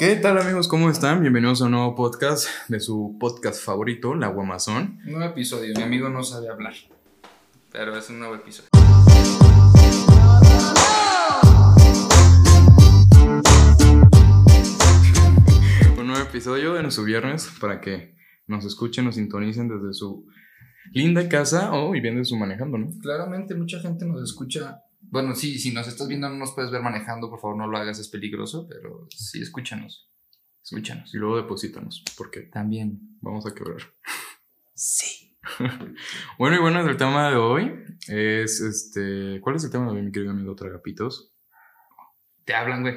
[0.00, 0.66] ¿Qué tal amigos?
[0.66, 1.20] ¿Cómo están?
[1.20, 4.98] Bienvenidos a un nuevo podcast de su podcast favorito, La Guamazón.
[5.04, 5.74] Nuevo episodio.
[5.76, 6.72] Mi amigo no sabe hablar.
[7.70, 8.70] Pero es un nuevo episodio.
[15.98, 20.26] Un nuevo episodio en su viernes para que nos escuchen, nos sintonicen desde su
[20.92, 22.88] linda casa o viviendo su manejando, ¿no?
[23.02, 24.80] Claramente mucha gente nos escucha.
[25.10, 27.76] Bueno, sí, si nos estás viendo no nos puedes ver manejando, por favor no lo
[27.76, 30.08] hagas, es peligroso, pero sí, escúchanos.
[30.62, 31.12] Escúchanos.
[31.14, 33.00] Y luego deposítanos, porque También.
[33.20, 33.80] vamos a quebrar.
[34.74, 35.36] Sí.
[36.38, 37.72] Bueno, y bueno, el tema de hoy
[38.08, 39.40] es este.
[39.40, 41.34] ¿Cuál es el tema de hoy, mi querido amigo Tragapitos?
[42.44, 42.94] Te hablan, güey.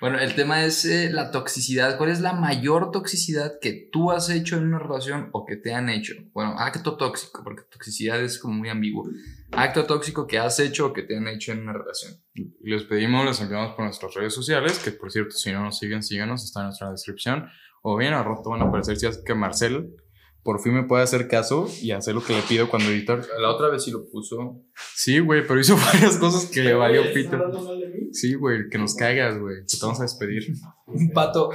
[0.00, 1.96] Bueno, el tema es eh, la toxicidad.
[1.96, 5.72] ¿Cuál es la mayor toxicidad que tú has hecho en una relación o que te
[5.72, 6.14] han hecho?
[6.34, 9.08] Bueno, acto tóxico, porque toxicidad es como muy ambiguo.
[9.52, 12.20] Acto tóxico que has hecho o que te han hecho en una relación.
[12.60, 16.02] Les pedimos, les enviamos por nuestras redes sociales, que por cierto, si no nos siguen,
[16.02, 17.48] síganos, está en nuestra descripción.
[17.82, 19.94] O bien, al rato van a aparecer si es que Marcel
[20.44, 23.18] por fin me puede hacer caso y hacer lo que le pido cuando edita.
[23.40, 24.62] La otra vez sí lo puso.
[24.94, 27.36] Sí, güey, pero hizo varias cosas que le valió ¿Estás pito.
[27.36, 28.08] hablando mal de mí?
[28.12, 29.64] Sí, güey, que nos cagas, güey.
[29.66, 30.52] Te vamos a despedir.
[30.86, 31.50] Un pato.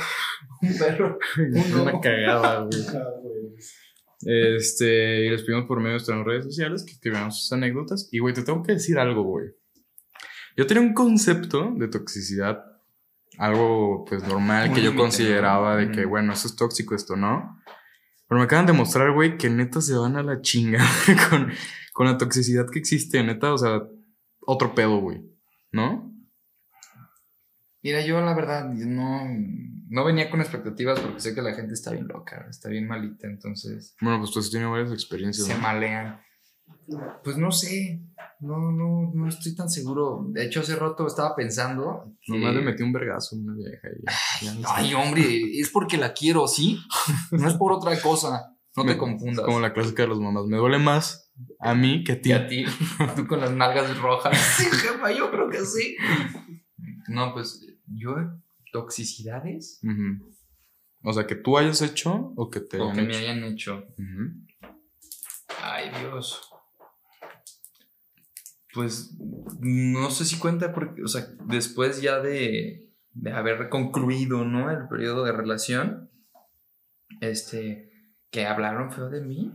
[0.62, 1.20] Un perro.
[1.82, 2.82] Una cagada, güey.
[2.90, 4.56] Ah, güey.
[4.58, 8.10] Este, y les pedimos por medio de nuestras redes sociales que escribamos sus anécdotas.
[8.12, 9.50] Y, güey, te tengo que decir algo, güey.
[10.58, 12.66] Yo tenía un concepto de toxicidad,
[13.38, 17.62] algo, pues, normal, que yo consideraba de que, bueno, esto es tóxico, esto no.
[18.30, 20.86] Pero me acaban de mostrar, güey, que neta se van a la chinga
[21.30, 21.52] con,
[21.94, 23.82] con la toxicidad que existe, neta, o sea,
[24.42, 25.22] otro pedo, güey.
[25.72, 26.14] ¿No?
[27.82, 29.24] Mira, yo la verdad no,
[29.88, 33.28] no venía con expectativas porque sé que la gente está bien loca, está bien malita,
[33.28, 35.48] entonces Bueno, pues tú has tenido varias experiencias.
[35.48, 35.62] se ¿no?
[35.62, 36.20] malean.
[37.24, 38.02] Pues no sé,
[38.40, 40.26] no, no, no estoy tan seguro.
[40.30, 42.12] De hecho, hace rato estaba pensando.
[42.22, 43.88] que- Nomás le metí un vergazo a una vieja
[44.42, 44.66] y no sé.
[44.68, 45.24] Ay, hombre,
[45.60, 46.80] es porque la quiero, ¿sí?
[47.32, 48.56] No es por otra cosa.
[48.76, 49.46] No Me- te confundas.
[49.46, 50.46] Como la clásica de las mamás.
[50.46, 52.30] Me duele más a mí que a ti.
[52.30, 52.66] Y a ti,
[53.16, 54.36] tú con las nalgas rojas.
[54.58, 55.96] Sí, jefa, yo creo que sí.
[57.10, 58.16] No, pues yo,
[58.72, 59.82] toxicidades.
[61.04, 63.84] O sea, que tú hayas hecho o que te o hayan que me hayan hecho.
[65.62, 66.42] Ay, Dios.
[68.74, 69.16] Pues
[69.60, 74.70] no sé si cuenta porque, o sea, después ya de, de haber concluido, ¿no?
[74.70, 76.10] El periodo de relación,
[77.22, 77.92] este,
[78.30, 79.52] que hablaron feo de mí.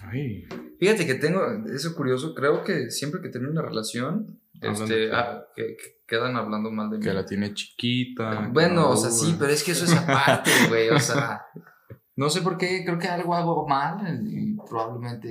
[0.00, 0.46] Ay.
[0.78, 1.42] Fíjate que tengo,
[1.74, 6.70] eso curioso, creo que siempre que tengo una relación, este, ah, que, que quedan hablando
[6.70, 7.04] mal de mí.
[7.04, 8.48] Que la tiene chiquita.
[8.52, 11.42] Bueno, no, o sea, sí, pero es que eso es aparte, güey, o sea,
[12.16, 15.28] no sé por qué, creo que algo hago mal y probablemente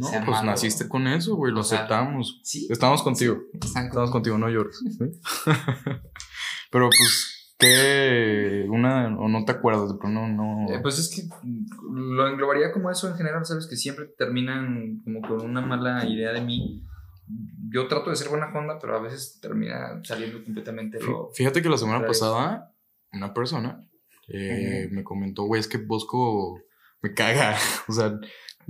[0.00, 0.50] No, pues malo.
[0.50, 1.52] naciste con eso, güey.
[1.52, 2.40] Lo O sea, aceptamos.
[2.42, 3.38] Sí, Estamos contigo.
[3.60, 4.78] están Estamos contigo, no llores.
[4.78, 5.04] ¿sí?
[6.70, 8.66] Pero pues, ¿qué?
[8.70, 9.14] Una.
[9.18, 10.26] O no te acuerdas, pero no.
[10.28, 10.72] no...
[10.72, 11.22] Eh, pues es que
[11.92, 16.32] lo englobaría como eso en general, sabes que siempre terminan como con una mala idea
[16.32, 16.82] de mí.
[17.72, 21.30] Yo trato de ser buena onda, pero a veces termina saliendo completamente lo...
[21.34, 22.72] Fíjate que la semana pasada,
[23.12, 23.84] una persona
[24.28, 26.58] eh, me comentó, güey, es que Bosco
[27.02, 27.56] me caga.
[27.88, 28.18] O sea,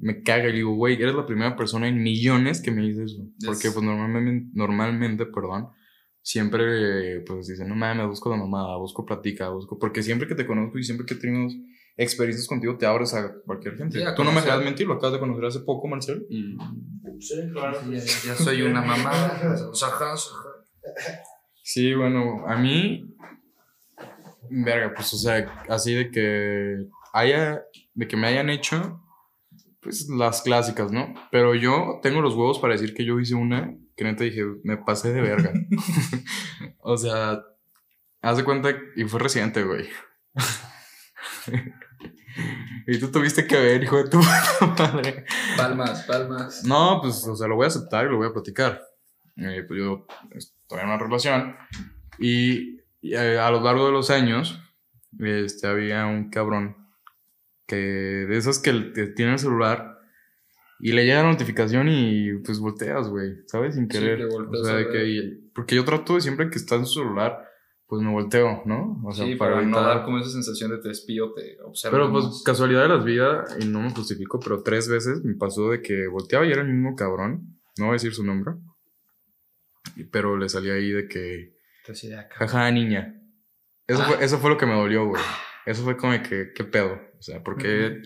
[0.01, 0.49] me caga.
[0.49, 3.23] Y digo, güey, eres la primera persona en millones que me dice eso.
[3.45, 5.69] Porque, Es- pues, normalmente, normalmente, perdón,
[6.23, 9.79] siempre, pues, dicen, no mames, busco la mamada, busco platica, busco.
[9.79, 11.49] Porque siempre que te conozco y siempre que tengo
[11.97, 13.99] experiencias contigo, te abres a cualquier gente.
[13.99, 16.27] Sí, a Tú no me dejas mentir, lo acabas de conocer hace poco, Marcel.
[16.31, 16.57] Y
[17.21, 17.79] Sí, claro.
[17.91, 19.11] Ya, ya soy una mamá.
[19.75, 21.25] Sajá, sajá.
[21.63, 23.15] Sí, bueno, a mí,
[24.51, 27.63] verga, pues, o sea, así de que haya,
[27.95, 29.00] de que me hayan hecho,
[29.81, 31.15] pues, las clásicas, ¿no?
[31.31, 34.79] Pero yo tengo los huevos para decir que yo hice una que neta dije, me
[34.79, 35.53] pasé de verga.
[36.79, 37.45] o sea,
[38.23, 39.91] haz de cuenta, y fue reciente, güey.
[42.87, 44.23] y tú tuviste que ver, hijo de tu
[44.79, 45.27] madre.
[45.55, 46.65] Palmas, palmas.
[46.65, 48.81] No, pues, o sea, lo voy a aceptar y lo voy a platicar.
[49.37, 51.55] Eh, pues yo estoy en una relación
[52.19, 54.59] y, y, eh, a lo largo de los años
[55.19, 56.80] este, había un cabrón
[57.71, 59.99] que de esos que te tiene el celular
[60.81, 63.75] y le llega la notificación y pues volteas, güey, ¿sabes?
[63.77, 64.19] Sin Sí, querer.
[64.19, 67.01] que volteas o sea, de que, porque yo trato de siempre que está en su
[67.01, 67.39] celular,
[67.87, 69.01] pues me volteo, ¿no?
[69.05, 71.97] O sea, sí, para, no evitar- dar como esa sensación de te espío, te observo.
[71.97, 75.71] pero pues casualidad de las vidas, y no me justifico, pero tres veces me pasó
[75.71, 78.55] de que volteaba y era el mismo cabrón, no voy a decir su nombre,
[80.11, 81.53] pero le salía ahí de que,
[82.03, 82.35] de acá.
[82.37, 83.17] jaja, niña.
[83.89, 84.07] Eso, Ah.
[84.07, 85.21] fue, eso fue lo que me dolió, güey.
[85.71, 86.95] Eso fue como de que, ¿qué pedo?
[87.19, 88.03] O sea, ¿por qué,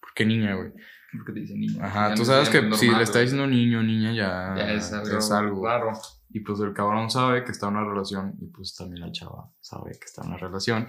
[0.00, 0.72] ¿por qué niña, güey?
[1.12, 1.82] Porque te dicen niño.
[1.82, 4.54] Ajá, Ya tú no sabes es que normal, si le está diciendo niño, niña, ya,
[4.56, 5.66] Ya es algo, algo.
[5.66, 5.92] raro.
[6.28, 9.50] Y pues el cabrón sabe que está en una relación y pues también la chava
[9.60, 10.88] sabe que está en una relación.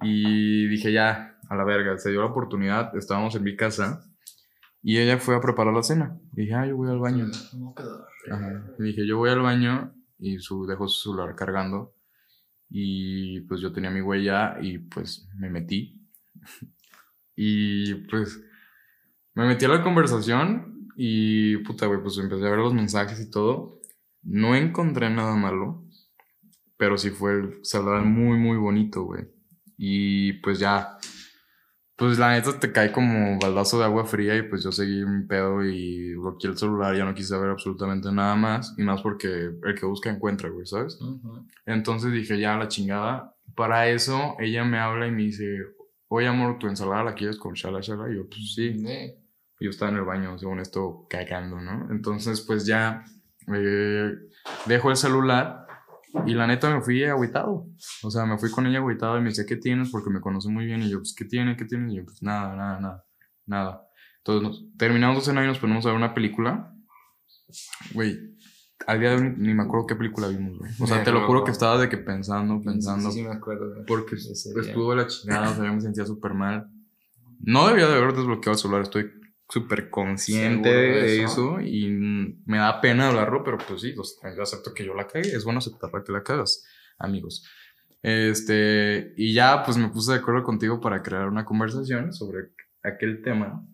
[0.00, 4.00] Y dije, ya, a la verga, se dio la oportunidad, estábamos en mi casa
[4.82, 6.16] y ella fue a preparar la cena.
[6.34, 7.26] Y dije, ah, yo voy al baño.
[8.30, 8.64] Ajá.
[8.78, 11.94] Y dije, yo voy al baño y su, dejó su celular cargando.
[12.70, 16.00] Y pues yo tenía mi huella y pues me metí.
[17.36, 18.40] y pues
[19.34, 23.30] me metí a la conversación y puta, güey, pues empecé a ver los mensajes y
[23.30, 23.80] todo.
[24.22, 25.84] No encontré nada malo,
[26.76, 29.26] pero sí fue, el, se hablaban muy, muy bonito, güey.
[29.76, 30.98] Y pues ya,
[31.98, 35.26] pues la neta te cae como baldazo de agua fría y pues yo seguí mi
[35.26, 38.72] pedo y bloqueé el celular, ya no quise saber absolutamente nada más.
[38.78, 40.96] Y más porque el que busca encuentra, güey, ¿sabes?
[41.66, 43.34] Entonces dije, ya, la chingada.
[43.56, 45.44] Para eso, ella me habla y me dice,
[46.06, 48.08] oye, amor, ¿tu ensalada la quieres con shala, shala?
[48.12, 48.80] Y yo, pues sí.
[49.58, 51.88] Yo estaba en el baño, según esto, cagando, ¿no?
[51.90, 53.04] Entonces, pues ya
[53.52, 54.14] eh,
[54.66, 55.66] dejo el celular
[56.26, 57.66] y la neta me fui agüitado.
[58.02, 59.90] O sea, me fui con ella agüitado y me dice, ¿qué tienes?
[59.90, 60.82] Porque me conoce muy bien.
[60.82, 61.56] Y yo, pues, ¿qué tiene?
[61.56, 61.92] ¿Qué tiene?
[61.92, 63.04] Y yo, pues, nada, nada, nada,
[63.46, 63.88] nada.
[64.18, 66.74] Entonces, nos, terminamos de cenar y nos ponemos a ver una película.
[67.92, 68.18] Güey,
[68.86, 70.70] al día de hoy ni me acuerdo qué película vimos, güey.
[70.80, 73.10] O sea, te lo juro que estaba de que pensando, pensando.
[73.10, 73.70] Sí, sí, me acuerdo.
[73.70, 73.86] güey.
[73.86, 76.70] Porque estuvo la chingada, o sea, yo me sentía súper mal.
[77.40, 79.10] No debía de haber desbloqueado el celular, estoy
[79.48, 81.58] súper consciente ¿Seguro de eso?
[81.58, 81.60] eso?
[81.60, 81.88] y
[82.44, 85.44] me da pena hablarlo, pero pues sí, sea, yo acepto que yo la cagué, es
[85.44, 86.64] bueno aceptar que la cagas,
[86.98, 87.46] amigos.
[88.02, 92.50] Este, y ya pues me puse de acuerdo contigo para crear una conversación sobre
[92.84, 93.66] aquel tema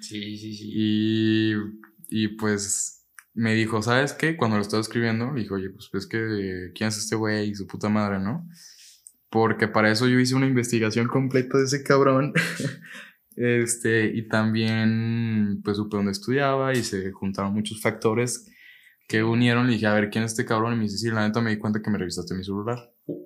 [0.00, 0.70] Sí, sí, sí.
[0.72, 1.54] y,
[2.08, 4.36] y pues me dijo, ¿sabes qué?
[4.36, 7.54] Cuando lo estaba escribiendo, le dijo, oye, pues es que, ¿quién es este güey y
[7.56, 8.48] su puta madre, no?
[9.30, 12.32] Porque para eso yo hice una investigación completa de ese cabrón.
[13.36, 18.50] este, y también, pues supe dónde estudiaba y se juntaron muchos factores
[19.08, 19.66] que unieron.
[19.66, 20.74] Le dije, a ver, ¿quién es este cabrón?
[20.74, 22.78] Y me dice, sí, la neta me di cuenta que me revisaste mi celular.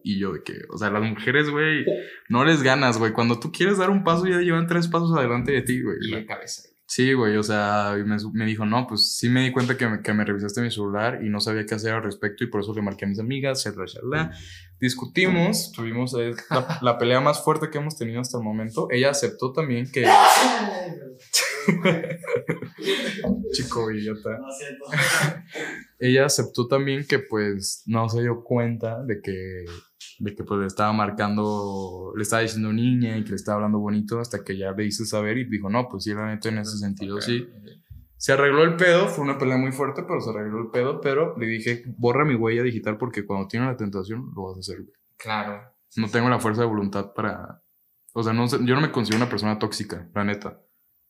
[0.03, 1.85] Y yo de que, o sea, las mujeres, güey,
[2.29, 3.13] no les ganas, güey.
[3.13, 5.99] Cuando tú quieres dar un paso, ya llevan tres pasos adelante de ti, güey.
[6.01, 6.63] Y de cabeza.
[6.91, 7.95] Sí, güey, o sea,
[8.33, 11.21] me, dijo, no, pues sí me di cuenta que me, que me revisaste mi celular
[11.23, 13.63] y no sabía qué hacer al respecto y por eso le marqué a mis amigas,
[13.63, 14.33] shalala, shalala.
[14.81, 18.89] Discutimos, tuvimos eh, la, la pelea más fuerte que hemos tenido hasta el momento.
[18.91, 20.07] Ella aceptó también que...
[23.53, 24.31] Chico, idiota.
[25.99, 29.67] Ella aceptó también que pues no se dio cuenta de que,
[30.19, 33.79] de que pues le estaba marcando, le estaba diciendo niña y que le estaba hablando
[33.79, 36.59] bonito hasta que ya le hice saber y dijo, no, pues sí, la neta en
[36.59, 37.23] ese sentido Ok.
[37.23, 37.49] sí.
[38.17, 41.37] Se arregló el pedo, fue una pelea muy fuerte, pero se arregló el pedo, pero
[41.39, 44.79] le dije, borra mi huella digital porque cuando tienes la tentación lo vas a hacer,
[44.83, 44.93] güey.
[45.17, 45.63] Claro.
[45.97, 47.63] No tengo la fuerza de voluntad para...
[48.15, 50.59] O sea, no, yo no me considero una persona tóxica, la neta.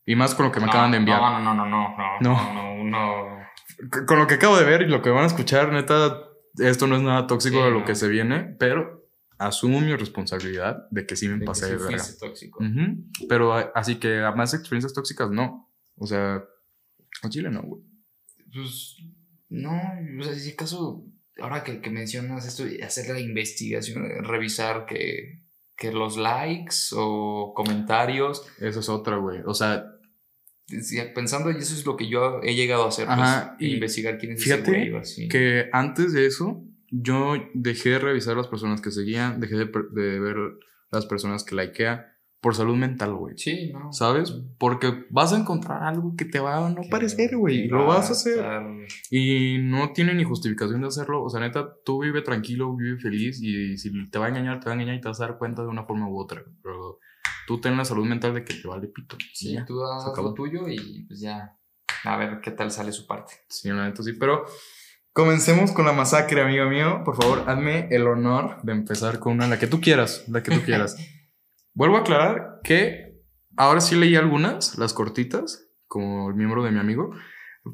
[0.05, 1.19] Y más con lo que me No, acaban de enviar.
[1.19, 2.19] No, no, no, no, no.
[2.21, 2.53] No.
[2.53, 4.05] No, no, no.
[4.05, 6.15] Con lo que acabo de ver y lo que van a escuchar, neta,
[6.57, 7.85] esto no es nada tóxico Sí, de lo no.
[7.85, 8.98] que se viene, pero
[9.39, 12.03] asumo mi responsabilidad de que sí me De que pasé sí de verga.
[13.27, 15.73] Pero así que a más experiencias tóxicas, no.
[15.95, 16.43] O sea,
[17.29, 17.81] Chile no, güey.
[18.53, 18.97] Pues,
[19.49, 19.81] no,
[20.19, 21.05] o sea, si acaso,
[21.39, 25.43] ahora que, que mencionas esto, hacer la investigación, revisar que,
[25.75, 29.41] que los likes o comentarios, Esa es otra, güey.
[29.45, 29.85] O sea,
[31.13, 34.33] pensando, y eso es lo que yo he llegado a hacer, pues, y investigar quién
[34.33, 35.27] es fíjate ese güey así.
[35.27, 40.19] que antes de eso, yo dejé de revisar las personas que seguían, dejé de, de
[40.19, 40.35] ver
[40.91, 42.05] las personas que likea
[42.41, 43.37] por salud mental, güey.
[43.37, 43.91] Sí, ¿no?
[43.91, 44.33] ¿Sabes?
[44.57, 47.65] Porque vas a encontrar algo que te va a no Que- parecer, güey.
[47.65, 48.43] Y lo va vas a hacer.
[49.11, 51.21] Y no tiene ni justificación de hacerlo.
[51.21, 53.41] O sea, neta, tú vive tranquilo, vive feliz.
[53.43, 55.37] Y si te va a engañar, te va a engañar y te vas a dar
[55.37, 56.41] cuenta de una forma u otra.
[56.63, 56.99] Pero
[57.45, 59.17] tú ten la salud mental de que te vale pito.
[59.33, 59.65] Sí, ya.
[59.65, 60.29] tú acabó.
[60.29, 61.57] lo tuyo y pues ya,
[62.05, 63.33] a ver qué tal sale su parte.
[63.49, 64.13] Sí, la neta sí.
[64.13, 64.45] Pero
[65.13, 67.01] comencemos con la masacre, amigo mío.
[67.03, 70.25] Por favor, hazme el honor de empezar con una, la que tú quieras.
[70.27, 70.97] La que tú quieras.
[71.73, 73.21] Vuelvo a aclarar que
[73.55, 77.15] ahora sí leí algunas, las cortitas, como el miembro de mi amigo.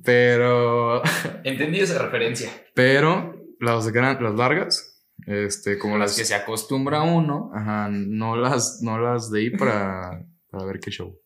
[0.04, 1.02] Pero
[1.44, 2.50] Entendí esa referencia.
[2.74, 7.52] Pero las, gran, las largas, este, como las las que se acostumbra uno.
[7.54, 11.18] Ajá, no las, no las leí para, para ver qué show.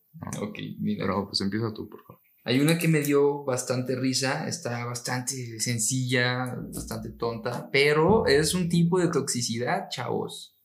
[0.42, 1.06] Ok, mira.
[1.06, 2.19] Pero pues empieza tú, por favor.
[2.46, 8.69] Hay una que me dio bastante risa, está bastante sencilla, bastante tonta, pero es un
[8.69, 10.58] tipo de toxicidad, chavos.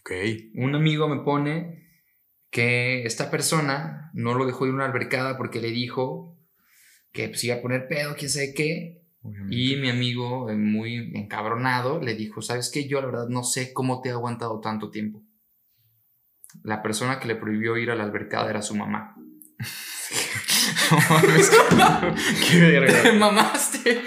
[0.00, 0.12] Ok.
[0.54, 1.88] Un amigo me pone
[2.50, 6.38] que esta persona no lo dejó ir a una albercada porque le dijo
[7.12, 9.02] que pues iba a poner pedo, quién sabe qué.
[9.22, 9.56] obviamente.
[9.56, 12.86] Y mi amigo, eh, muy encabronado, le dijo, ¿sabes qué?
[12.86, 15.22] Yo la verdad no sé cómo te he aguantado tanto tiempo.
[16.62, 19.16] La persona que le prohibió ir a la albercada era su mamá.
[22.50, 24.02] Qué Te mamaste.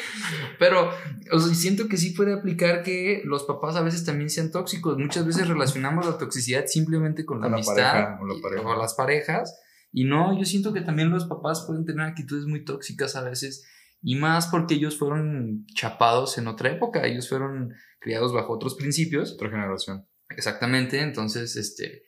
[0.60, 0.90] Pero,
[1.32, 4.98] o sea, siento que sí puede aplicar que los papás a veces también sean tóxicos.
[4.98, 8.66] Muchas veces relacionamos la toxicidad simplemente con la Con la amistad pareja, o la y-
[8.66, 9.60] o las parejas.
[9.92, 13.68] Y no, yo siento que también los papás pueden tener actitudes muy tóxicas a veces.
[14.02, 17.06] Y más porque ellos fueron chapados en otra época.
[17.06, 19.34] Ellos fueron criados bajo otros principios.
[19.34, 20.08] Otra generación.
[20.30, 21.02] Exactamente.
[21.02, 22.04] Entonces, este.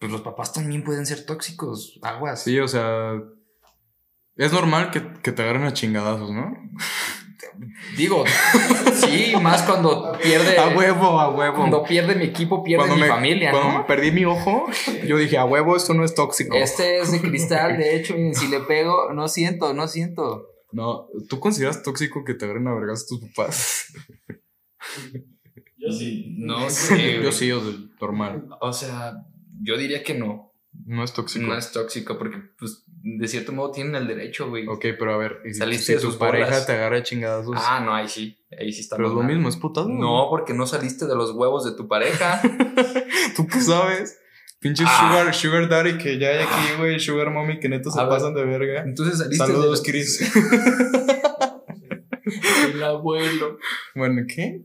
[0.00, 1.98] Pues los papás también pueden ser tóxicos.
[2.02, 2.42] Aguas.
[2.42, 3.12] Sí, o sea.
[4.36, 6.56] Es normal que, que te agarren a chingadazos, ¿no?
[7.96, 8.24] Digo,
[8.94, 10.56] sí, más cuando pierde.
[10.58, 11.56] A huevo, a huevo.
[11.56, 13.78] Cuando pierde mi equipo, pierde Cuando mi me- familia, Cuando ¿no?
[13.80, 14.66] me perdí mi ojo,
[15.06, 16.56] yo dije, a huevo, esto no es tóxico.
[16.56, 20.46] Este es de cristal, de hecho, miren, si le pego, no siento, no siento.
[20.72, 23.92] No, ¿tú consideras tóxico que te agarren a vergas tus papás?
[25.76, 26.34] Yo sí.
[26.38, 27.22] No sé.
[27.22, 28.48] Yo sí, o sea, normal.
[28.60, 29.14] O sea,
[29.62, 30.52] yo diría que no.
[30.86, 31.44] No es tóxico.
[31.46, 34.66] No es tóxico porque, pues, de cierto modo tienen el derecho, güey.
[34.68, 36.66] Ok, pero a ver, ¿y si, Saliste si de tu sus pareja bolas.
[36.66, 37.56] te agarra a chingadazos.
[37.58, 38.38] Ah, no, ahí sí.
[38.56, 39.88] Ahí sí está pero es lo mismo, es putado.
[39.88, 42.40] No, porque no saliste de los huevos de tu pareja.
[43.36, 44.16] ¿Tú qué sabes?
[44.60, 45.08] Pinche Ah.
[45.08, 47.00] sugar, sugar daddy que ya hay aquí, güey.
[47.00, 48.10] Sugar mommy que neto se A ver.
[48.12, 48.82] pasan de verga.
[48.84, 50.32] Entonces saliste Saludos, de Chris.
[52.72, 53.58] El abuelo.
[53.94, 54.64] bueno, ¿qué?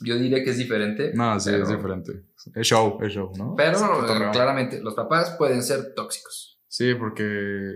[0.00, 1.12] Yo diría que es diferente.
[1.14, 2.12] No, sí, pero- es diferente.
[2.54, 3.54] Es show, es show, ¿no?
[3.56, 6.60] Pero eh, claramente, los papás pueden ser tóxicos.
[6.68, 7.74] Sí, porque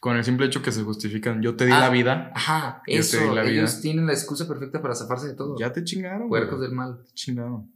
[0.00, 1.80] con el simple hecho que se justifican, yo te di Ah.
[1.80, 3.18] la vida, Ajá, Yo te eso.
[3.18, 3.52] di la vida.
[3.60, 5.56] Ellos tienen la excusa perfecta para zafarse de todo.
[5.58, 6.28] ya te chingaron.
[6.28, 7.02] Puercos del mal.
[7.06, 7.70] Te chingaron.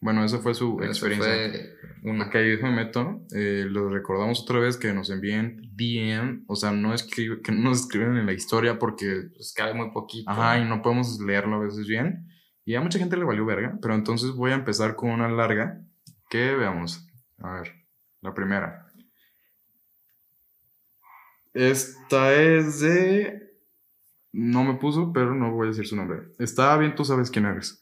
[0.00, 1.28] Bueno, esa fue su Eso experiencia.
[2.02, 2.26] fue una.
[2.28, 3.22] Ok, déjame meto.
[3.34, 6.44] Eh, lo recordamos otra vez que nos envíen DM.
[6.46, 9.24] O sea, no escribe, que no nos escriben en la historia porque.
[9.34, 10.30] Pues cabe muy poquito.
[10.30, 12.27] Ajá, y no podemos leerlo a veces bien.
[12.68, 13.78] Y a mucha gente le valió verga.
[13.80, 15.80] Pero entonces voy a empezar con una larga.
[16.28, 17.08] Que veamos.
[17.38, 17.72] A ver,
[18.20, 18.86] la primera.
[21.54, 23.40] Esta es de.
[24.32, 26.24] No me puso, pero no voy a decir su nombre.
[26.38, 27.80] Estaba bien, tú sabes quién eres.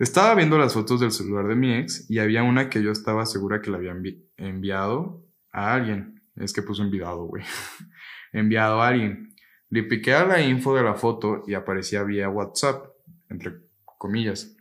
[0.00, 3.24] Estaba viendo las fotos del celular de mi ex y había una que yo estaba
[3.24, 6.20] segura que la había envi- enviado a alguien.
[6.34, 7.44] Es que puso enviado, güey.
[8.32, 9.32] enviado a alguien.
[9.70, 12.84] Le piqué a la info de la foto y aparecía vía WhatsApp,
[13.28, 13.64] entre
[13.98, 14.56] comillas.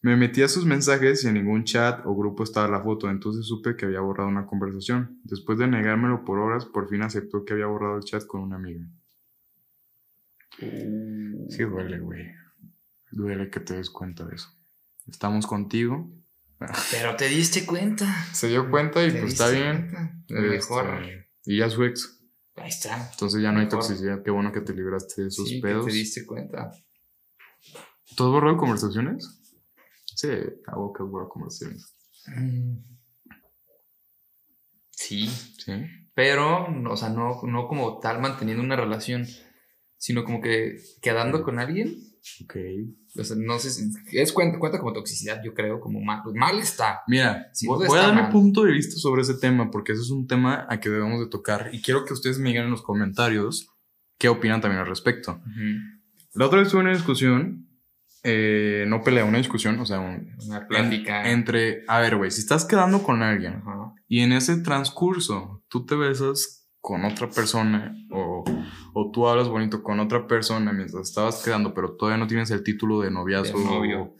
[0.00, 3.46] Me metí a sus mensajes y en ningún chat o grupo estaba la foto, entonces
[3.46, 5.20] supe que había borrado una conversación.
[5.22, 8.56] Después de negármelo por horas, por fin aceptó que había borrado el chat con una
[8.56, 8.84] amiga.
[10.58, 12.26] Sí duele, güey.
[13.10, 14.48] Duele que te des cuenta de eso.
[15.06, 16.10] Estamos contigo.
[16.90, 18.06] Pero te diste cuenta.
[18.32, 19.90] Se dio cuenta y pues está bien.
[19.90, 20.24] cuenta.
[20.28, 21.02] Mejor.
[21.02, 22.20] Este, y ya su ex.
[22.56, 23.08] Ahí está.
[23.10, 24.22] Entonces ya no hay toxicidad.
[24.22, 25.86] Qué bueno que te libraste de esos Sí, que pedos.
[25.86, 26.70] te diste cuenta.
[28.16, 29.40] ¿Tú has borrado conversaciones?
[30.14, 30.28] Sí,
[30.66, 31.94] hago que borro conversaciones.
[34.90, 35.72] Sí, Sí.
[36.14, 39.26] pero, o sea, no, no como tal manteniendo una relación,
[39.96, 41.96] sino como que quedando con alguien.
[42.44, 42.56] Ok.
[43.18, 43.90] O sea, no sé si.
[44.12, 46.22] Es cuenta, cuenta como toxicidad, yo creo, como mal.
[46.34, 47.00] Mal está.
[47.08, 50.10] Mira, Sin voy, a dar mi punto de vista sobre ese tema porque ese es
[50.10, 52.82] un tema a que debemos de tocar y quiero que ustedes me digan en los
[52.82, 53.68] comentarios
[54.18, 55.40] qué opinan también al respecto.
[56.34, 57.61] La otra vez tuve una discusión,
[58.24, 61.22] eh, no pelea, una discusión, o sea, un- Una plática.
[61.22, 63.94] en- entre, a ver, güey, si estás quedando con alguien Ajá.
[64.08, 68.44] y en ese transcurso tú te besas con otra persona o,
[68.94, 72.62] o tú hablas bonito con otra persona mientras estabas quedando, pero todavía no tienes el
[72.64, 74.14] título de noviazgo, De novio.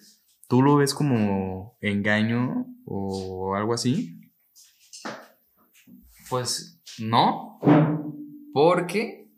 [0.48, 4.18] ¿tú lo ves como engaño o algo así?
[6.30, 7.58] Pues no,
[8.52, 9.28] porque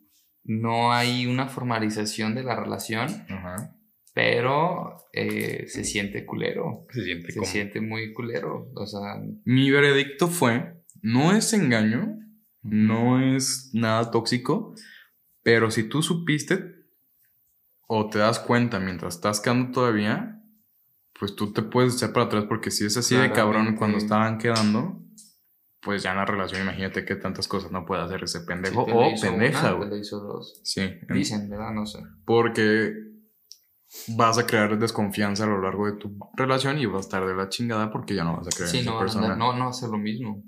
[0.45, 3.74] no hay una formalización de la relación, Ajá.
[4.15, 6.87] Pero eh, se siente culero.
[6.91, 8.71] Se siente Se siente muy culero.
[8.75, 12.19] O sea, Mi veredicto fue, no es engaño,
[12.63, 14.75] no es nada tóxico,
[15.43, 16.65] pero si tú supiste
[17.87, 20.41] o te das cuenta mientras estás quedando todavía,
[21.19, 24.39] pues tú te puedes echar para atrás porque si es así de cabrón cuando estaban
[24.39, 25.01] quedando,
[25.81, 28.97] pues ya en la relación imagínate qué tantas cosas no puede hacer ese pendejo lo
[28.97, 29.91] o hizo pendeja, güey.
[30.63, 31.73] Sí, en- Dicen, ¿verdad?
[31.75, 31.99] No sé.
[32.25, 32.95] porque
[34.17, 37.35] vas a crear desconfianza a lo largo de tu relación y vas a estar de
[37.35, 39.27] la chingada porque ya no vas a creer Sí, en no, persona.
[39.29, 40.43] andar- no, no va a ser lo mismo.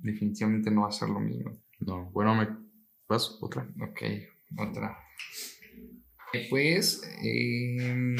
[0.00, 1.52] Definitivamente no va a ser lo mismo.
[1.80, 2.48] No, bueno, me
[3.08, 3.66] vas otra.
[3.82, 4.02] Ok,
[4.56, 4.96] otra.
[6.50, 8.16] Pues, eh,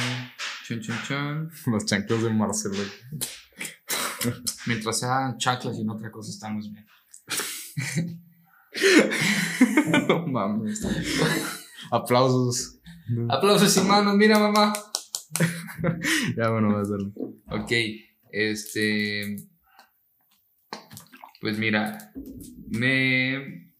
[0.64, 1.50] chun, chun, chun.
[1.72, 2.82] Los chanclos de Marcelo.
[4.66, 6.86] mientras sean chaclas y no otra cosa, estamos bien.
[10.08, 10.82] no mames.
[11.90, 12.77] Aplausos.
[13.28, 14.72] Aplausos y manos, mira mamá.
[16.36, 17.12] Ya bueno, vas a hacerlo.
[17.50, 17.72] Ok,
[18.30, 19.36] este.
[21.40, 22.12] Pues mira,
[22.68, 23.72] me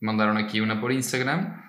[0.00, 1.66] mandaron aquí una por Instagram.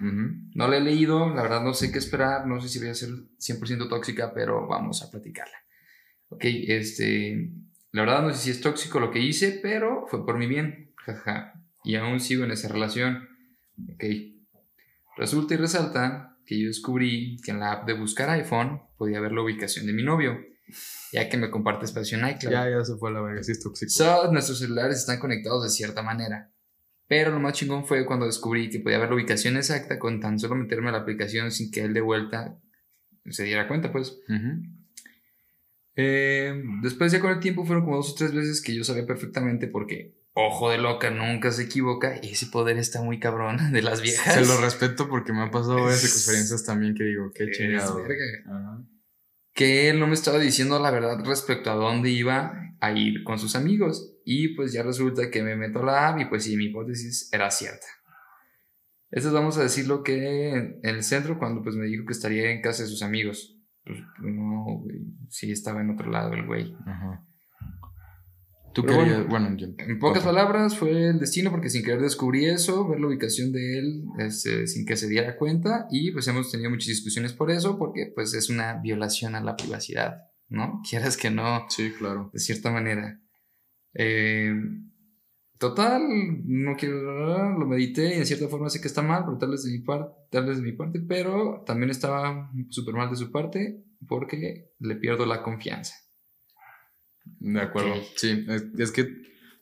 [0.55, 2.95] No la he leído, la verdad no sé qué esperar, no sé si voy a
[2.95, 5.57] ser 100% tóxica, pero vamos a platicarla.
[6.29, 7.51] Ok, este,
[7.91, 10.93] la verdad no sé si es tóxico lo que hice, pero fue por mi bien,
[10.95, 13.27] jaja, y aún sigo en esa relación.
[13.93, 14.03] Ok,
[15.17, 19.31] resulta y resalta que yo descubrí que en la app de buscar iPhone podía ver
[19.31, 20.39] la ubicación de mi novio,
[21.11, 22.51] ya que me comparte espacio en iCloud.
[22.51, 23.91] Ya, ya se fue la verga, sí es tóxico.
[23.97, 26.51] Todos nuestros celulares están conectados de cierta manera.
[27.07, 30.39] Pero lo más chingón fue cuando descubrí que podía ver la ubicación exacta con tan
[30.39, 32.57] solo meterme a la aplicación sin que él de vuelta
[33.29, 34.17] se diera cuenta, pues.
[34.29, 34.63] Ujú.
[35.95, 39.05] Eh, después ya con el tiempo fueron como dos o tres veces que yo sabía
[39.05, 43.81] perfectamente porque ojo de loca nunca se equivoca y ese poder está muy cabrón de
[43.81, 44.33] las viejas.
[44.33, 48.03] Se lo respeto porque me ha pasado varias experiencias también que digo, qué chingado.
[49.53, 53.39] que él no me estaba diciendo la verdad respecto a dónde iba a ir con
[53.39, 54.17] sus amigos.
[54.25, 57.29] Y pues ya resulta que me meto a la app y pues sí, mi hipótesis
[57.31, 57.87] era cierta.
[59.09, 62.49] Esto es, vamos a decirlo que en el centro cuando pues me dijo que estaría
[62.51, 63.57] en casa de sus amigos.
[63.83, 66.73] Pues no, güey, sí estaba en otro lado el güey.
[66.85, 67.25] Ajá.
[68.73, 72.01] Tú Pero querías, bueno, bueno, yo- En pocas palabras, fue el destino porque sin querer
[72.01, 76.27] descubrí eso, ver la ubicación de él este, sin que se diera cuenta y pues
[76.27, 80.81] hemos tenido muchas discusiones por eso porque pues es una violación a la privacidad, ¿no?
[80.89, 82.29] Quieras que no, Sí, claro.
[82.33, 83.19] de cierta manera.
[83.93, 84.53] Eh,
[85.57, 86.01] total,
[86.45, 89.63] no quiero, lo medité y en cierta forma sé que está mal, pero tal vez
[89.63, 93.31] de mi, par- tal vez de mi parte, pero también estaba súper mal de su
[93.31, 95.93] parte porque le pierdo la confianza.
[97.23, 97.93] De acuerdo.
[97.93, 98.03] Ok.
[98.15, 99.07] Sí, es, es que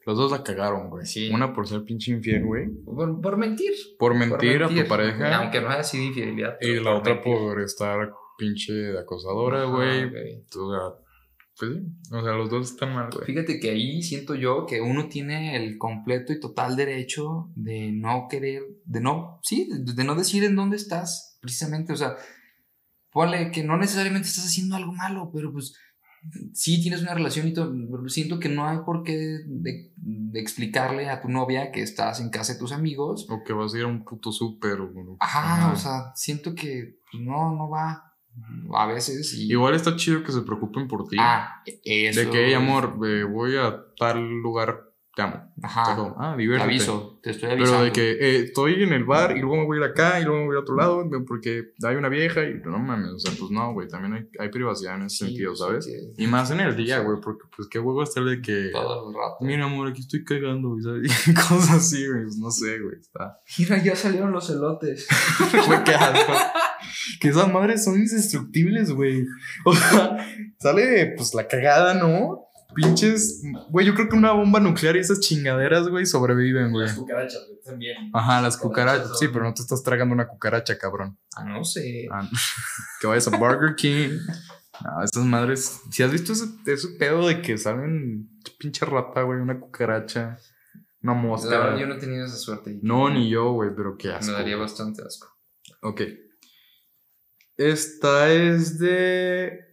[0.05, 1.05] los dos la cagaron, güey.
[1.05, 1.29] Sí.
[1.31, 2.67] Una por ser pinche infiel, güey.
[2.85, 3.73] Por, por mentir.
[3.97, 5.37] Por Por mentir, a tu pareja.
[5.37, 6.57] Aunque no haya sido infidelidad.
[6.61, 7.33] Y la otra mentir.
[7.33, 10.09] por estar pinche acosadora, güey.
[10.09, 10.43] güey.
[10.57, 11.05] O sea,
[11.59, 11.79] pues sí.
[12.11, 13.25] O sea, los dos están mal, güey.
[13.25, 18.27] Fíjate que ahí siento yo que uno tiene el completo y total derecho de no
[18.29, 22.15] querer, de no, sí, de, de no decir en dónde estás, precisamente, o sea,
[23.11, 25.75] ponle que no necesariamente estás haciendo algo malo, pero pues
[26.53, 27.73] sí tienes una relación y todo,
[28.09, 32.29] siento que no hay por qué de, de explicarle a tu novia que estás en
[32.29, 33.27] casa de tus amigos.
[33.29, 34.81] O que vas a ir a un puto súper.
[34.81, 38.03] o- Ajá, o sea, siento que pues, no, no va
[38.75, 39.51] a veces y...
[39.51, 41.17] Igual está chido que se preocupen por ti.
[41.19, 42.21] Ah, eso.
[42.21, 44.79] de que, hey, amor, eh, voy a tal lugar,
[45.15, 45.53] te amo.
[45.61, 45.83] Ajá.
[45.95, 46.15] Te.
[46.17, 47.77] Ah, Te aviso, te estoy avisando.
[47.77, 50.19] Pero de que eh, estoy en el bar y luego me voy a ir acá
[50.19, 52.79] y luego me voy a ir a otro lado porque hay una vieja y no
[52.79, 55.85] mames, o sea, pues no, güey, también hay, hay privacidad en ese Sí, sentido, ¿sabes?
[55.85, 55.91] sí.
[56.17, 59.15] Y más en el día, güey, porque pues qué huevo estar de que, Todo el
[59.15, 59.37] rato.
[59.41, 61.27] mira, amor, aquí estoy cagando, güey, ¿sabes?
[61.27, 63.37] Y cosas así, güey, pues, no sé, güey, está.
[63.57, 65.07] Mira, ya salieron los elotes.
[65.67, 66.33] Güey, qué asco.
[67.19, 69.25] Que esas madres son indestructibles, güey.
[69.65, 70.17] O sea,
[70.59, 72.48] sale pues la cagada, ¿no?
[72.75, 76.85] Pinches, güey, yo creo que una bomba nuclear y esas chingaderas, güey, sobreviven, güey.
[76.85, 78.11] Las cucarachas, güey, también.
[78.13, 81.17] Ajá, las Cucarachas Sí, pero no te estás tragando una cucaracha, cabrón.
[81.35, 82.07] Ah, no sé.
[82.11, 82.29] Ah,
[83.01, 84.19] que vayas a Burger King.
[84.83, 85.81] No, esas madres.
[85.91, 88.29] Si has visto ese, ese pedo de que salen
[88.59, 90.37] pinche rata, güey, una cucaracha,
[91.01, 91.49] una la mosca.
[91.49, 92.79] verdad, yo no he tenido esa suerte.
[92.81, 94.31] No, ni yo, güey, pero qué asco.
[94.31, 95.27] Me daría bastante asco.
[95.81, 96.01] Ok.
[97.57, 99.68] Esta es de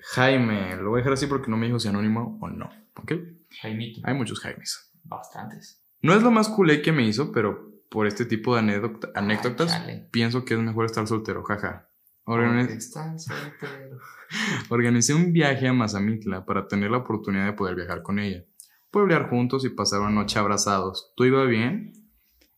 [0.00, 0.76] Jaime.
[0.76, 2.70] Lo voy a dejar así porque no me dijo si anónimo o no.
[2.94, 3.12] ¿Ok?
[3.60, 4.00] Jaimito.
[4.04, 4.92] Hay muchos Jaimes.
[5.04, 5.82] Bastantes.
[6.02, 9.70] No es lo más culé que me hizo, pero por este tipo de anécdota- anécdotas,
[9.72, 10.08] chale.
[10.12, 11.88] pienso que es mejor estar soltero, jaja.
[12.24, 14.02] Organi- Porque están solteros.
[14.68, 18.44] Organicé un viaje a Mazamitla para tener la oportunidad de poder viajar con ella.
[18.90, 21.12] Pueblear juntos y pasar una noche abrazados.
[21.16, 21.92] Todo iba bien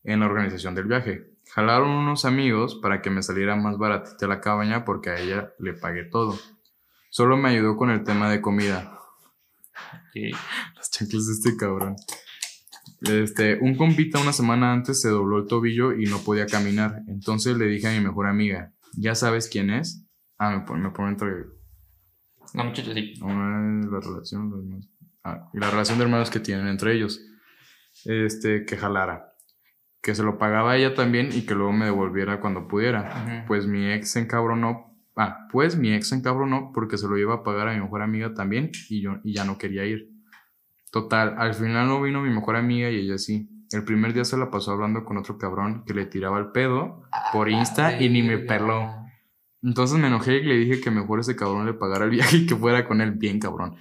[0.03, 1.35] en la organización del viaje.
[1.53, 5.73] Jalaron unos amigos para que me saliera más baratita la cabaña porque a ella le
[5.73, 6.37] pagué todo.
[7.11, 8.97] Solo me ayudó con el tema de comida.
[10.13, 10.31] Sí.
[10.75, 11.95] Las chanclas de este cabrón.
[13.01, 17.01] Este, un compita una semana antes se dobló el tobillo y no podía caminar.
[17.07, 20.05] Entonces le dije a mi mejor amiga, ¿ya sabes quién es?
[20.37, 21.31] Ah, me pone, me pone entre
[22.53, 23.13] No, muchachos, sí.
[23.21, 24.89] una la relación de hermanos.
[25.25, 27.19] Ah, la relación de hermanos que tienen entre ellos.
[28.05, 29.33] Este, que jalara.
[30.01, 33.43] Que se lo pagaba a ella también y que luego me devolviera cuando pudiera.
[33.47, 34.90] Pues mi ex se encabronó.
[35.23, 38.01] Ah, pues mi ex se encabronó porque se lo iba a pagar a mi mejor
[38.01, 40.09] amiga también y yo y ya no quería ir.
[40.91, 43.47] Total, al final no vino mi mejor amiga y ella sí.
[43.71, 47.03] El primer día se la pasó hablando con otro cabrón que le tiraba el pedo
[47.31, 48.89] por Insta y ni me peló.
[49.61, 52.45] Entonces me enojé y le dije que mejor ese cabrón le pagara el viaje y
[52.47, 53.75] que fuera con él bien cabrón.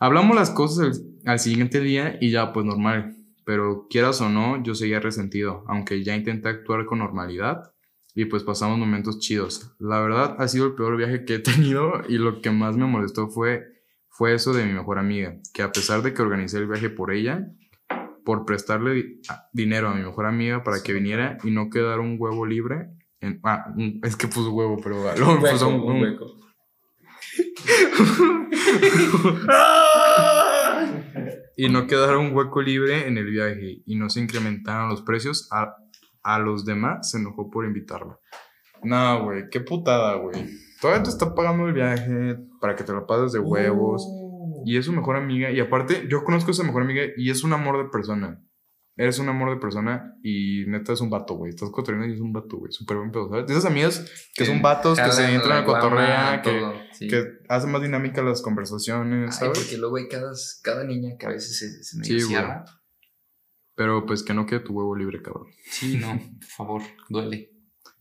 [0.00, 3.14] Hablamos las cosas al, al siguiente día y ya pues normal.
[3.44, 7.73] Pero quieras o no, yo seguía resentido, aunque ya intenté actuar con normalidad
[8.14, 9.74] y pues pasamos momentos chidos.
[9.78, 12.86] La verdad ha sido el peor viaje que he tenido y lo que más me
[12.86, 13.64] molestó fue,
[14.08, 17.12] fue eso de mi mejor amiga, que a pesar de que organicé el viaje por
[17.12, 17.48] ella,
[18.24, 19.18] por prestarle
[19.52, 22.88] dinero a mi mejor amiga para que viniera y no quedara un huevo libre.
[23.20, 26.18] En, ah, es que puso huevo, pero luego puso un- un-
[31.56, 35.48] y no quedara un hueco libre en el viaje y no se incrementaran los precios,
[35.52, 35.76] a,
[36.24, 38.18] a los demás se enojó por invitarla.
[38.82, 40.46] No, güey, qué putada, güey.
[40.80, 44.06] Todavía te está pagando el viaje para que te lo pases de huevos.
[44.66, 45.50] Y es su mejor amiga.
[45.50, 48.42] Y aparte, yo conozco a esa mejor amiga y es un amor de persona.
[48.96, 51.50] Eres un amor de persona y neta es un vato, güey.
[51.50, 52.70] Estás cotorreando y es un vato, güey.
[52.70, 53.46] Súper buen pedo, ¿sabes?
[53.46, 57.08] De esas amigas que son vatos, que se entran a cotorrea, que, sí.
[57.08, 59.58] que hacen más dinámicas las conversaciones, Ay, ¿sabes?
[59.58, 60.30] porque luego hay cada,
[60.62, 62.26] cada niña que a veces se, se me Sí, güey.
[62.26, 62.64] cierra.
[63.76, 65.48] Pero pues que no quede tu huevo libre, cabrón.
[65.68, 67.50] Sí, no, por favor, duele.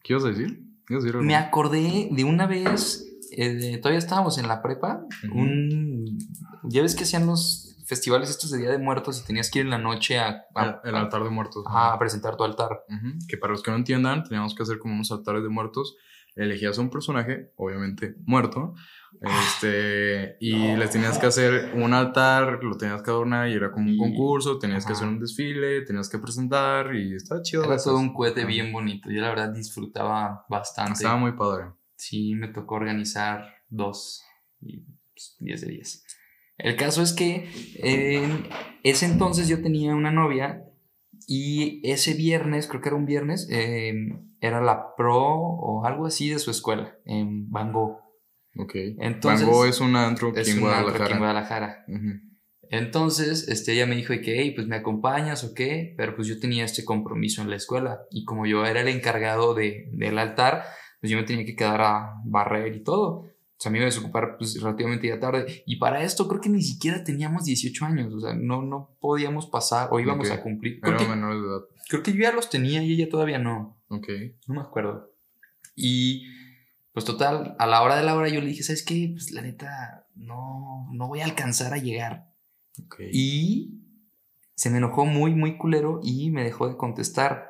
[0.03, 0.63] ¿Qué ibas a decir?
[0.89, 1.23] ¿Ibas a decir algo?
[1.23, 6.17] Me acordé de una vez, eh, todavía estábamos en la prepa, un...
[6.63, 9.65] Ya ves que hacían los festivales estos de Día de Muertos y tenías que ir
[9.65, 11.63] en la noche a, a- El, el altar de muertos.
[11.67, 12.83] ajá, a presentar tu altar.
[13.27, 15.95] Que para los que no entiendan, teníamos que hacer como unos altares de muertos.
[16.35, 18.73] Elegías a un personaje, obviamente muerto,
[19.21, 23.87] este, y les tenías que hacer un altar, lo tenías que adornar y era como
[23.87, 27.63] un Y- concurso, tenías que hacer un desfile, tenías que presentar y estaba chido.
[27.65, 27.91] Era eso.
[27.91, 29.09] todo un cohete bien bonito.
[29.11, 30.93] Yo la verdad disfrutaba bastante.
[30.93, 31.65] Estaba muy padre.
[31.95, 34.23] Sí, me tocó organizar dos
[34.59, 34.79] y
[35.13, 36.05] pues, 10 de 10.
[36.57, 38.47] El caso es que en
[38.83, 40.63] ese entonces yo tenía una novia
[41.27, 43.93] y ese viernes, creo que era un viernes, eh,
[44.41, 47.99] era la pro o algo así de su escuela, en Gogh.
[48.57, 48.71] Ok.
[48.99, 51.03] Entonces- Gogh es un antro aquí en Guadalajara.
[51.05, 51.85] aquí en Guadalajara.
[52.69, 56.39] Entonces, este, ella me dijo que, hey, pues me acompañas o qué, pero pues yo
[56.39, 60.63] tenía este compromiso en la escuela y como yo era el encargado de, del altar,
[60.99, 63.25] pues yo me tenía que quedar a barrer y todo.
[63.63, 66.61] Sea, me iba a desocupar pues relativamente ya tarde y para esto creo que ni
[66.61, 70.33] siquiera teníamos 18 años, o sea, no, no podíamos pasar o íbamos Ok.
[70.37, 70.81] a cumplir.
[70.81, 71.61] Creo Era que, menor de edad.
[71.87, 74.07] creo que yo ya los tenía y ella todavía no, Ok.
[74.47, 75.13] no me acuerdo.
[75.77, 76.25] Y
[76.91, 79.09] pues total, a la hora de la hora yo le dije, ¿sabes qué?
[79.13, 82.33] Pues la neta, no, no voy a alcanzar a llegar.
[82.85, 82.99] Ok.
[83.13, 83.79] Y
[84.55, 87.49] se me enojó muy, muy culero y me dejó de contestar.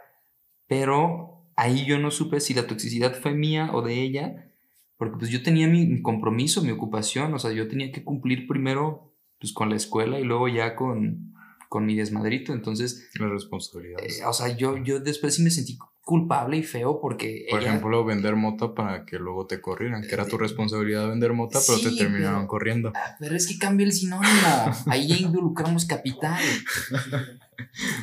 [0.68, 4.53] Pero ahí yo no supe si la toxicidad fue mía o de ella,
[5.04, 8.48] porque pues yo tenía mi, mi compromiso, mi ocupación, o sea, yo tenía que cumplir
[8.48, 11.34] primero pues con la escuela y luego ya con,
[11.70, 12.54] con mi desmadrito.
[12.54, 14.20] Entonces, Las responsabilidades.
[14.20, 17.46] eh, o sea, yo, yo después sí me sentí culpable y feo porque...
[17.50, 21.32] Por ella- ejemplo, vender mota para que luego te corrieran, que era tu responsabilidad vender
[21.34, 22.92] mota, pero Sí, te terminaron pero- corriendo.
[22.96, 24.32] Ah, Pero es que cambia el sinónimo.
[24.88, 26.42] Ahí ya involucramos capital.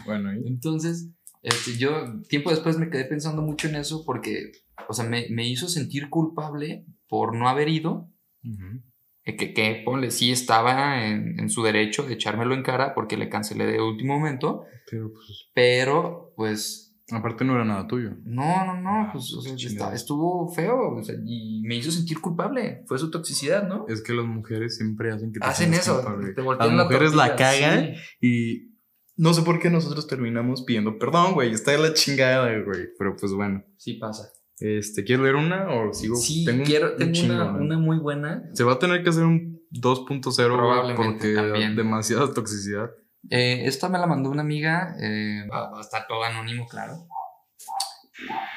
[0.05, 0.47] Bueno, ¿y?
[0.47, 1.09] Entonces,
[1.43, 4.53] este, yo tiempo después me quedé pensando mucho en eso porque,
[4.89, 8.09] o sea, me, me hizo sentir culpable por no haber ido.
[8.45, 8.81] Ujú.
[9.25, 13.17] eh, Que, que ponle, sí estaba en, en su derecho de echármelo en cara porque
[13.17, 18.13] le cancelé de último momento, Pero pues, pero pues aparte no era nada tuyo.
[18.25, 22.85] no, no, no, pues o sea, estuvo feo o sea, y me hizo sentir culpable.
[22.87, 23.85] Fue su toxicidad, ¿no?
[23.89, 26.01] Es que las mujeres siempre hacen que te Hacen eso,
[26.35, 28.27] te Las la mujeres la cagan sí.
[28.27, 28.71] y
[29.17, 31.53] no sé por qué nosotros terminamos pidiendo perdón, güey.
[31.53, 32.89] Está de la chingada, güey.
[32.99, 33.63] Pero pues bueno.
[33.77, 34.31] Sí pasa.
[34.61, 36.17] Este, ¿quieres leer una o sigo?
[36.17, 38.43] Sí, tengo quiero, un tengo chingo, una, una muy buena.
[38.53, 41.77] Se va a tener que hacer un 2.0 Probablemente porque también.
[41.77, 42.91] demasiada toxicidad.
[43.31, 47.07] Eh, esta me la mandó una amiga, eh, va, va a estar todo anónimo, claro.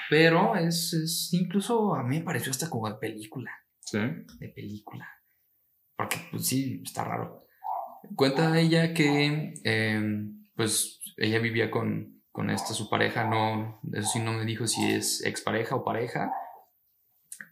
[0.10, 3.98] Pero es, es incluso a mí me pareció hasta como de película, ¿Sí?
[3.98, 5.08] de película.
[5.96, 7.46] Porque pues sí, está raro.
[8.16, 14.20] Cuenta ella que eh, pues ella vivía con, con esta su pareja, no, eso sí
[14.20, 16.34] no me dijo si es expareja o pareja,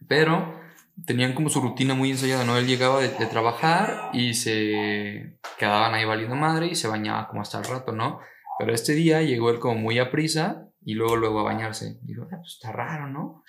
[0.08, 0.60] pero
[1.06, 2.58] tenían como su rutina muy ensayada, ¿no?
[2.58, 7.60] Él llegaba de, trabajar y se quedaban ahí valiendo madre y se bañaba como hasta
[7.60, 8.18] el rato, ¿no?
[8.58, 12.00] Pero este día llegó él como muy a prisa y luego luego a bañarse.
[12.02, 13.44] Dijo, "Ah, pues está raro, ¿no?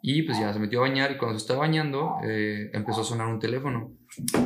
[0.00, 3.04] Y pues ya se metió a bañar y cuando se estaba bañando eh, empezó a
[3.04, 3.92] sonar un teléfono.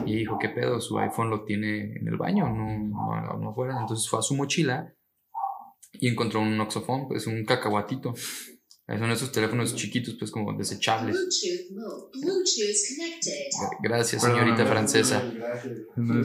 [0.04, 0.80] Y dijo, ¿qué pedo?
[0.80, 3.78] Su iPhone lo tiene en el baño, no, no, no afuera.
[3.80, 4.92] Entonces fue a su mochila
[6.00, 8.14] y encontró un oxofón, pues un cacahuatito.
[8.86, 11.16] Son esos teléfonos chiquitos, pues como desechables.
[11.16, 12.10] Bluetooth.
[12.20, 13.78] Bluetooth.
[13.82, 15.22] Gracias, señorita francesa.
[15.34, 15.74] Gracias.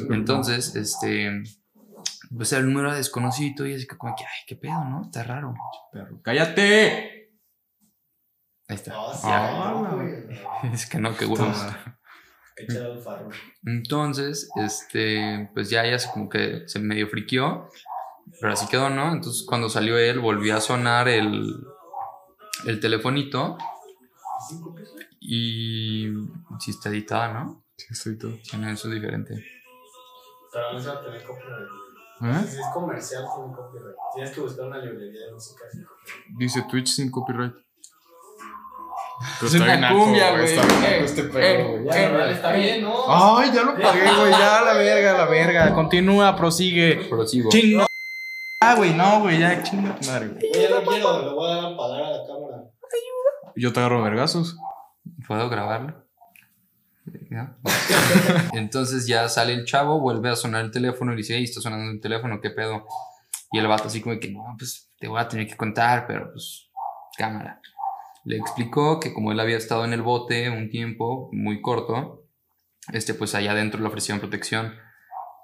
[0.10, 1.42] Entonces, este,
[2.36, 5.04] pues el número era desconocido y así que como que, ay, qué pedo, ¿no?
[5.04, 5.54] Está raro.
[5.92, 6.22] Perro.
[6.22, 7.20] ¡Cállate!
[8.68, 8.92] Ahí está.
[8.92, 9.98] No, sí, Ah.
[10.64, 11.58] No, es que no, qué huevos.
[13.66, 17.70] Entonces, este, pues ya ella se como que se medio friqueó,
[18.40, 19.12] pero así quedó, ¿no?
[19.12, 21.56] Entonces cuando salió él volvió a sonar el,
[22.66, 23.58] el telefonito
[25.20, 26.08] y
[26.60, 27.64] sí está editada, ¿no?
[27.76, 28.32] Sí, estoy todo.
[28.44, 29.44] Sí, no, eso es diferente.
[30.52, 31.70] Pero no se va a tener copyright.
[32.22, 32.48] ¿Eh?
[32.50, 33.96] Si es comercial, tiene copyright.
[34.16, 36.38] Tienes que buscar una librería de música sin copyright.
[36.38, 37.54] Dice Twitch sin copyright.
[39.40, 40.46] Pero Es está una cumbia, güey.
[40.46, 41.86] Está bien Eh, este eh, pedo, güey.
[41.86, 43.04] Ya, eh, no, Está bien, ¿no?
[43.08, 44.32] Ay, ya lo pagué, güey.
[44.32, 45.74] Ya, la verga, la verga.
[45.74, 47.08] Continúa, prosigue.
[47.10, 47.50] Prosigo.
[47.50, 47.89] Chingo.
[48.62, 50.52] Ah, güey, no, güey, ya, chinga tu madre, güey.
[50.52, 52.64] Ya no quiero, le voy a dar a la cámara.
[53.56, 54.58] Yo te agarro vergazos.
[55.26, 56.06] ¿Puedo grabarlo?
[57.32, 57.56] ¿Ya?
[58.54, 61.90] Entonces ya sale el chavo, vuelve a sonar el teléfono y dice, hey, está sonando
[61.90, 62.86] el teléfono, ¿qué pedo?
[63.52, 66.30] Y el vato así como que, no, pues te voy a tener que contar, pero
[66.32, 66.70] pues
[67.18, 67.62] cámara.
[68.26, 72.26] Le explicó que como él había estado en el bote un tiempo muy corto,
[72.92, 74.74] este pues allá adentro le ofrecieron protección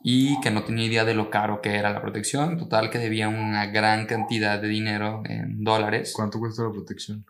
[0.08, 2.60] y que no tenía idea de lo caro que era la protección.
[2.60, 6.13] Total que debía una gran cantidad de dinero en dólares.
[6.15, 7.26] ¿Cuánto cuesta la protección?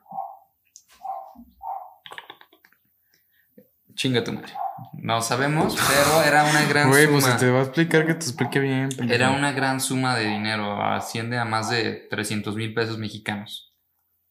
[3.94, 4.52] Chinga tu madre.
[4.92, 7.38] No sabemos, pero era una gran Güey, pues suma.
[7.38, 8.90] te va a explicar que te explique bien.
[8.90, 9.14] pendejo.
[9.14, 13.74] Era una gran suma de dinero, asciende a más de 300 mil pesos mexicanos.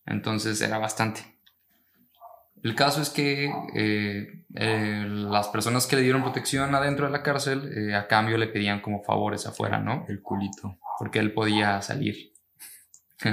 [0.04, 1.33] Entonces era bastante.
[2.64, 7.22] El caso es que eh, eh, las personas que le dieron protección adentro de la
[7.22, 10.06] cárcel, eh, a cambio le pedían como favores afuera, ¿no?
[10.08, 10.78] El culito.
[10.98, 12.32] Porque él podía salir.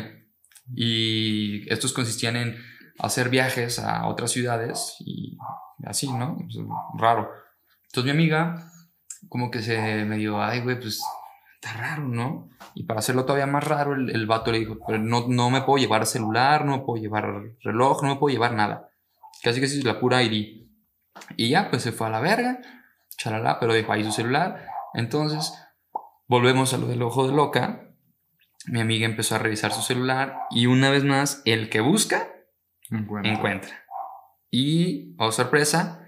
[0.76, 2.58] y estos consistían en
[3.00, 5.38] hacer viajes a otras ciudades y
[5.86, 6.38] así, ¿no?
[6.98, 7.32] Raro.
[7.86, 8.70] Entonces mi amiga
[9.30, 11.02] como que se me dio, ay, güey, pues
[11.56, 12.50] está raro, ¿no?
[12.76, 15.62] Y para hacerlo todavía más raro, el, el vato le dijo, pero no, no me
[15.62, 18.91] puedo llevar celular, no me puedo llevar reloj, no me puedo llevar nada.
[19.44, 20.68] Casi que sí, la pura ID.
[21.38, 22.60] Y ya, pues se fue a la verga,
[23.18, 24.68] chalala, pero dejó ahí su celular.
[24.94, 25.54] Entonces,
[26.28, 27.88] volvemos a lo del ojo de loca.
[28.68, 32.28] Mi amiga empezó a revisar su celular y una vez más, el que busca,
[32.90, 33.34] Encuentra.
[33.34, 33.84] encuentra.
[34.52, 36.06] Y, oh sorpresa,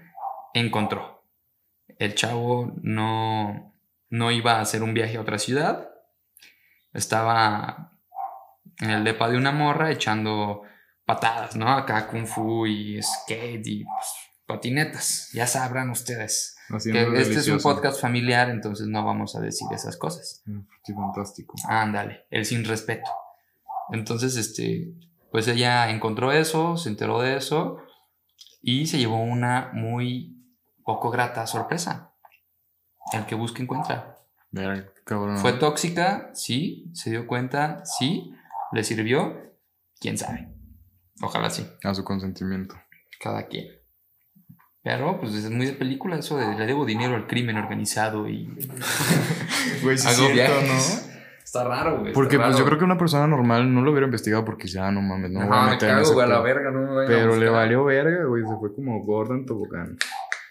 [0.52, 1.24] encontró.
[1.98, 3.74] El chavo no,
[4.10, 5.90] no iba a hacer un viaje a otra ciudad.
[6.92, 7.98] Estaba
[8.80, 10.62] en el depa de una morra echando
[11.04, 11.68] patadas, ¿no?
[11.68, 14.06] Acá kung fu y skate y pues,
[14.46, 15.30] patinetas.
[15.32, 16.56] Ya sabrán ustedes.
[16.82, 20.42] Que este es un podcast familiar, entonces no vamos a decir esas cosas.
[20.82, 21.54] Sí, fantástico.
[21.68, 23.10] Ándale, el sin respeto.
[23.90, 24.94] Entonces, este,
[25.30, 27.78] pues ella encontró eso, se enteró de eso
[28.62, 30.42] y se llevó una muy
[30.84, 32.12] poco grata sorpresa.
[33.12, 34.16] El que busca encuentra.
[35.04, 35.36] Cabrón.
[35.38, 38.32] Fue tóxica, sí, se dio cuenta, sí,
[38.72, 39.52] le sirvió,
[40.00, 40.53] quién sabe.
[41.22, 42.74] Ojalá sí, A su consentimiento.
[43.20, 43.66] cada quien.
[44.82, 48.46] Pero, pues es muy de película eso de le debo dinero al crimen organizado y
[49.82, 51.10] Güey, sí, hago es cierto, viajes.
[51.42, 52.12] Está raro, güey.
[52.12, 52.66] Porque está pues yo raro.
[52.70, 55.46] creo que una persona normal no lo hubiera investigado porque ya no mames, no, No,
[55.48, 57.16] voy a me meter en cago, ese güey, a la verga, no me vayan a
[57.16, 59.96] Pero le valió verga, güey, se fue como Gordon Tobogán.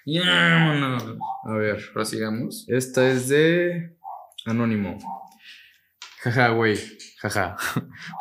[0.06, 1.06] Ya, vámonos.
[1.46, 2.66] A ver, Prosigamos.
[2.70, 3.98] esta es de
[4.46, 4.98] Anónimo.
[6.24, 6.78] Jaja, güey,
[7.20, 7.58] jaja.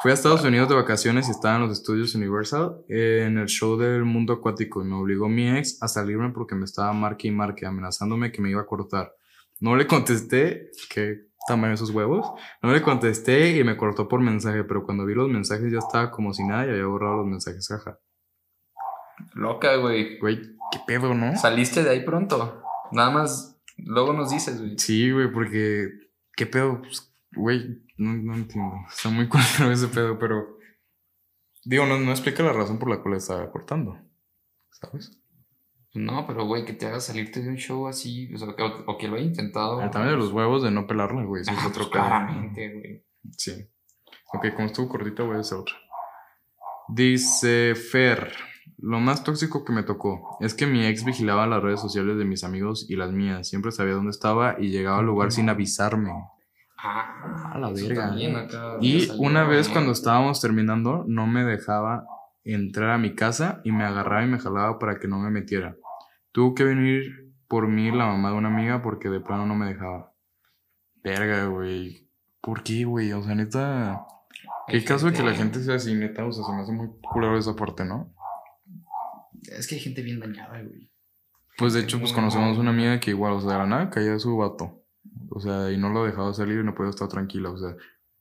[0.03, 3.47] Fui a Estados Unidos de vacaciones y estaba en los estudios Universal eh, en el
[3.47, 7.29] show del mundo acuático y me obligó mi ex a salirme porque me estaba marque
[7.29, 9.15] y marque amenazándome que me iba a cortar.
[9.61, 12.29] No le contesté, qué tamaño esos huevos.
[12.61, 16.11] No le contesté y me cortó por mensaje, pero cuando vi los mensajes ya estaba
[16.11, 18.01] como si nada y había borrado los mensajes, jaja.
[19.35, 20.19] Loca, güey.
[20.19, 20.41] Güey,
[20.73, 21.37] qué pedo, ¿no?
[21.37, 22.65] Saliste de ahí pronto.
[22.91, 24.77] Nada más, luego nos dices, güey.
[24.77, 25.89] Sí, güey, porque.
[26.35, 26.81] ¿Qué pedo?
[26.81, 28.77] Pues, Güey, no, no entiendo.
[28.89, 30.59] Está muy culero ese pedo, pero.
[31.65, 33.97] Digo, no, no explica la razón por la cual estaba cortando.
[34.71, 35.19] ¿Sabes?
[35.95, 38.97] No, pero güey, que te haga salirte de un show así, o, sea, que- o,
[38.99, 39.81] que lo haya intentado.
[39.83, 41.43] El tamaño de los huevos de no pelarla, güey.
[41.43, 43.05] Eso es Ah, otro pues, claramente, güey.
[43.37, 43.53] Sí.
[44.35, 45.75] Ok, como estuvo cortita, voy a hacer otra.
[46.89, 48.33] Dice Fer.
[48.79, 52.25] Lo más tóxico que me tocó es que mi ex vigilaba las redes sociales de
[52.25, 53.49] mis amigos y las mías.
[53.49, 56.11] Siempre sabía dónde estaba y llegaba al lugar sin avisarme.
[56.85, 58.13] Ah, A la verga.
[58.81, 62.05] Y una vez cuando estábamos terminando, no me dejaba
[62.45, 65.77] entrar a mi casa y me agarraba y me jalaba para que no me metiera.
[66.33, 69.67] Tuvo que venir por mí la mamá de una amiga porque de plano no me
[69.67, 70.13] dejaba.
[71.05, 72.09] Verga, güey.
[72.41, 73.13] ¿Por qué, güey?
[73.13, 74.05] O sea, neta.
[74.67, 76.25] Hay ¿Qué caso de que la gente- sea así, neta?
[76.25, 78.13] O sea, se me hace muy culero esa parte, ¿no?
[79.43, 80.91] Es que hay gente bien dañada, güey.
[81.59, 84.19] Pues de hecho, pues conocemos una amiga que igual, o sea, de la nada caía
[84.19, 84.82] su vato.
[85.35, 87.51] O sea, y no lo dejaba salir y no podía estar tranquila.
[87.51, 87.75] O sea,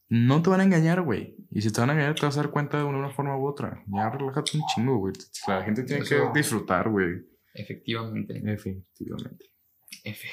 [0.09, 1.35] no te van a engañar, güey.
[1.51, 3.45] Y si te van a engañar, te vas a dar cuenta de una forma u
[3.47, 3.83] otra.
[3.87, 5.13] Ya relájate un chingo, güey.
[5.47, 7.25] La gente tiene Eso- que disfrutar, güey.
[7.53, 8.37] Efectivamente.
[8.45, 9.45] Efectivamente.
[10.03, 10.27] F.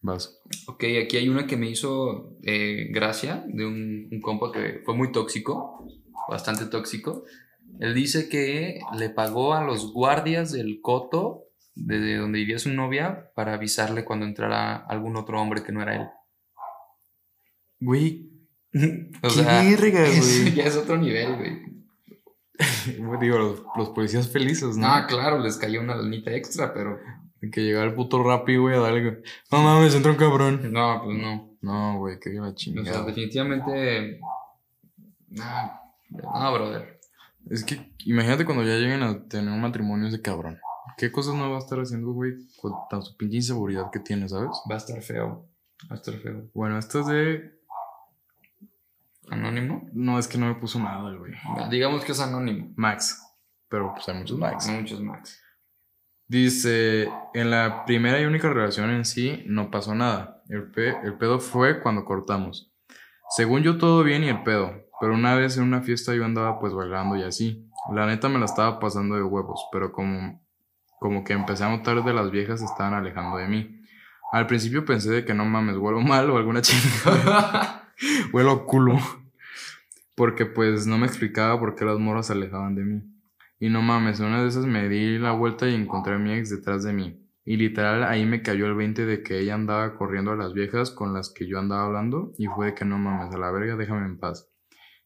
[0.00, 0.40] Vas.
[0.68, 4.94] Ok, aquí hay una que me hizo eh, gracia de un, un compa que fue
[4.94, 5.86] muy tóxico,
[6.28, 7.24] bastante tóxico.
[7.80, 11.47] Él dice que le pagó a los guardias del coto,
[11.86, 15.96] desde donde vivía su novia, para avisarle cuando entrara algún otro hombre que no era
[15.96, 16.06] él.
[17.80, 18.30] Güey,
[19.22, 20.54] O qué verga, güey.
[20.54, 21.62] ya es otro nivel, güey.
[23.20, 25.00] Digo, los, los policías felices, ¿no?
[25.00, 26.98] No, claro, les cayó una lanita extra, pero
[27.52, 29.22] que llegaba el puto Rappi, güey, a darle.
[29.52, 30.72] No mames, entró un cabrón.
[30.72, 31.48] no, pues no.
[31.60, 33.04] No, güey, que la O sea, chingada.
[33.04, 34.20] definitivamente.
[35.28, 35.72] No,
[36.10, 37.00] no, brother.
[37.50, 40.58] Es que imagínate cuando ya lleguen a tener un matrimonio ese cabrón.
[40.98, 44.28] ¿Qué cosas no va a estar haciendo, güey, con tan su pinche inseguridad que tiene,
[44.28, 44.50] ¿sabes?
[44.70, 45.48] Va a estar feo.
[45.90, 46.50] Va a estar feo.
[46.54, 47.58] Bueno, esto es de.
[49.30, 49.88] ¿Anónimo?
[49.92, 51.32] No, es que no me puso nada, güey.
[51.70, 52.72] Digamos que es anónimo.
[52.76, 53.22] Max.
[53.68, 54.68] Pero pues hay muchos Max.
[54.68, 55.42] Hay muchos Max.
[56.26, 60.42] Dice, en la primera y única relación en sí no pasó nada.
[60.48, 62.72] El, pe- el pedo fue cuando cortamos.
[63.30, 66.58] Según yo todo bien y el pedo, pero una vez en una fiesta yo andaba
[66.58, 67.68] pues bailando y así.
[67.94, 70.42] La neta me la estaba pasando de huevos, pero como,
[71.00, 73.82] como que empecé a notar de las viejas estaban alejando de mí.
[74.32, 77.92] Al principio pensé de que no mames, huelo mal o alguna chingada.
[78.32, 78.98] huelo culo.
[80.16, 83.02] Porque pues no me explicaba por qué las morras se alejaban de mí.
[83.60, 86.50] Y no mames, una de esas me di la vuelta y encontré a mi ex
[86.50, 87.24] detrás de mí.
[87.44, 90.90] Y literal ahí me cayó el 20 de que ella andaba corriendo a las viejas
[90.90, 93.76] con las que yo andaba hablando y fue de que no mames, a la verga,
[93.76, 94.50] déjame en paz.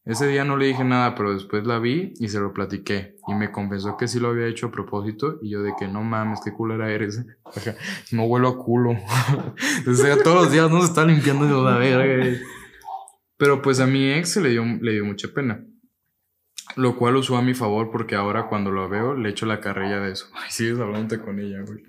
[0.05, 3.15] Ese día no le dije nada, pero después la vi y se lo platiqué.
[3.29, 6.03] Y me confesó que sí lo había hecho a propósito y yo de que no
[6.03, 7.25] mames, qué culera eres.
[8.11, 8.91] No huelo a culo.
[9.87, 12.39] o sea, todos los días no se está limpiando de la verga.
[13.37, 15.65] Pero pues a mi ex se le dio, le dio mucha pena.
[16.77, 20.01] Lo cual usó a mi favor porque ahora cuando lo veo le echo la carrilla
[20.01, 20.27] de eso.
[20.35, 21.83] Ay, sigues hablando con ella, güey.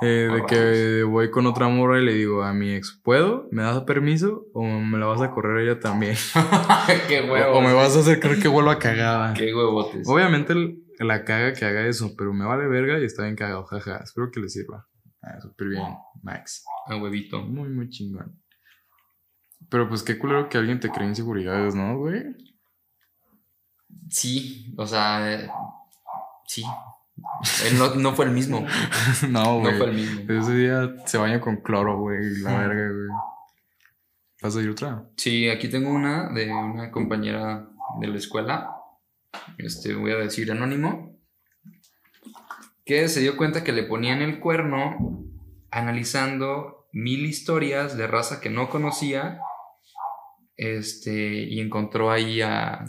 [0.00, 3.48] Eh, de Ah, que voy con otra morra y le digo a mi ex, ¿puedo?
[3.50, 4.44] ¿Me das permiso?
[4.52, 6.14] ¿O me la vas a correr ella también?
[7.08, 7.56] Qué O- huevos.
[7.56, 9.32] o me vas a hacer creer que vuelvo a cagada.
[9.34, 10.06] Qué huevotes.
[10.06, 10.54] Obviamente
[10.98, 13.98] la caga que haga eso, pero me vale verga y está bien cagado, jaja.
[14.04, 14.86] Espero que le sirva.
[15.22, 16.64] Ah, súper bien, Max.
[16.86, 17.40] A huevito.
[17.42, 18.38] Muy, muy chingón.
[19.70, 22.22] Pero pues qué culero que alguien te cree inseguridades, ¿no, güey?
[24.08, 25.50] Sí, o sea, eh,
[26.46, 26.62] sí.
[27.64, 28.66] Él no, no fue el mismo.
[29.28, 29.78] no, No güey.
[29.78, 30.32] fue el mismo.
[30.32, 32.38] Ese día se baña con cloro, güey.
[32.40, 33.08] La verga, güey.
[34.42, 35.08] ¿Vas a ir otra?
[35.16, 37.68] Sí, aquí tengo una de una compañera
[38.00, 38.70] de la escuela.
[39.58, 41.18] Este, voy a decir anónimo.
[42.84, 45.24] Que se dio cuenta que le ponían el cuerno
[45.70, 49.40] analizando mil historias de raza que no conocía.
[50.56, 52.84] Este, y encontró ahí a,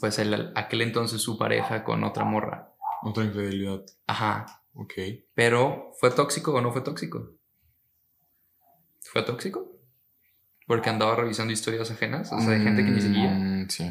[0.00, 2.69] pues, el- aquel entonces su pareja con otra morra.
[3.02, 3.80] Otra infidelidad.
[4.06, 4.46] Ajá.
[4.74, 4.92] Ok.
[5.34, 7.34] Pero, ¿fue tóxico o no fue tóxico?
[9.00, 9.66] ¿Fue tóxico?
[10.66, 13.30] Porque andaba revisando historias ajenas, o sea, de gente que ni seguía.
[13.30, 13.90] Mm, Sí.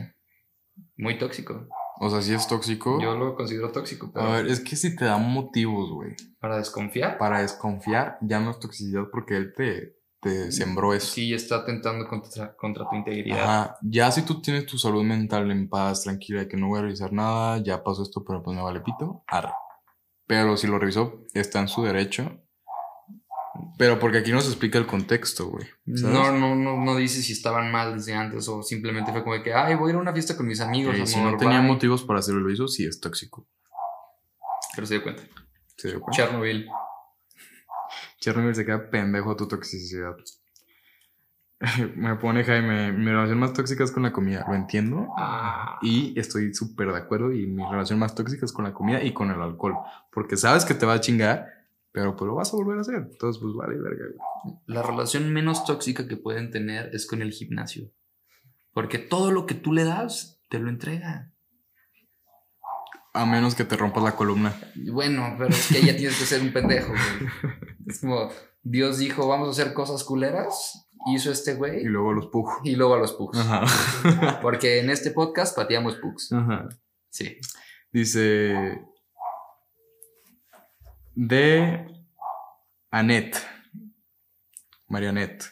[0.98, 1.67] Muy tóxico.
[2.00, 3.02] O sea, sí es tóxico.
[3.02, 6.58] Yo lo considero tóxico, pero A ver, es que si te da motivos, güey, para
[6.58, 11.13] desconfiar, para desconfiar, ya no es toxicidad porque él te, te sembró eso.
[11.13, 13.41] sí está atentando contra, contra tu integridad.
[13.41, 16.82] Ajá, ya si tú tienes tu salud mental en paz, tranquila, que no voy a
[16.84, 19.53] revisar nada, ya pasó esto, pero pues me vale pito, arre.
[20.27, 22.43] Pero si lo revisó, está en su derecho.
[23.77, 25.65] Pero porque aquí no se explica el contexto, güey.
[25.86, 29.43] No, no, no, no dice si estaban mal desde antes o simplemente fue como de
[29.43, 30.95] que, ay, voy a ir a una fiesta con mis amigos.
[31.10, 31.67] Si amor, no tenía bye".
[31.67, 33.47] motivos para hacerlo, lo hizo, sí es tóxico.
[34.75, 35.23] Pero se dio cuenta.
[35.77, 36.15] ¿Se dio cuenta?
[36.15, 36.67] Chernobyl.
[38.19, 40.15] Chernobyl se queda pendejo a tu toxicidad.
[41.95, 44.45] Me pone Jaime, mi relación más tóxica es con la comida.
[44.47, 45.10] Lo entiendo.
[45.17, 45.77] Ah.
[45.82, 47.34] Y estoy súper de acuerdo.
[47.34, 49.75] Y mi relación más tóxica es con la comida y con el alcohol.
[50.12, 51.47] Porque sabes que te va a chingar,
[51.91, 52.95] pero pues lo vas a volver a hacer.
[52.95, 54.05] Entonces, pues vale, verga.
[54.67, 57.91] La relación menos tóxica que pueden tener es con el gimnasio.
[58.73, 61.32] Porque todo lo que tú le das, te lo entrega.
[63.13, 64.55] A menos que te rompas la columna.
[64.75, 67.60] Bueno, pero es que ya tienes que ser un pendejo, güey.
[67.89, 68.30] Es como,
[68.62, 70.86] Dios dijo, vamos a hacer cosas culeras.
[71.08, 71.84] Hizo este Y güey.
[71.86, 72.60] luego los pujo.
[72.63, 73.39] Y luego a los pugs.
[73.39, 74.39] Ajá.
[74.41, 76.32] Porque en este podcast pateamos pugs.
[76.34, 76.67] Ajá.
[77.10, 77.38] Sí.
[77.91, 78.86] Dice.
[81.15, 81.88] De
[82.91, 83.38] Annette.
[84.88, 85.45] Marianette.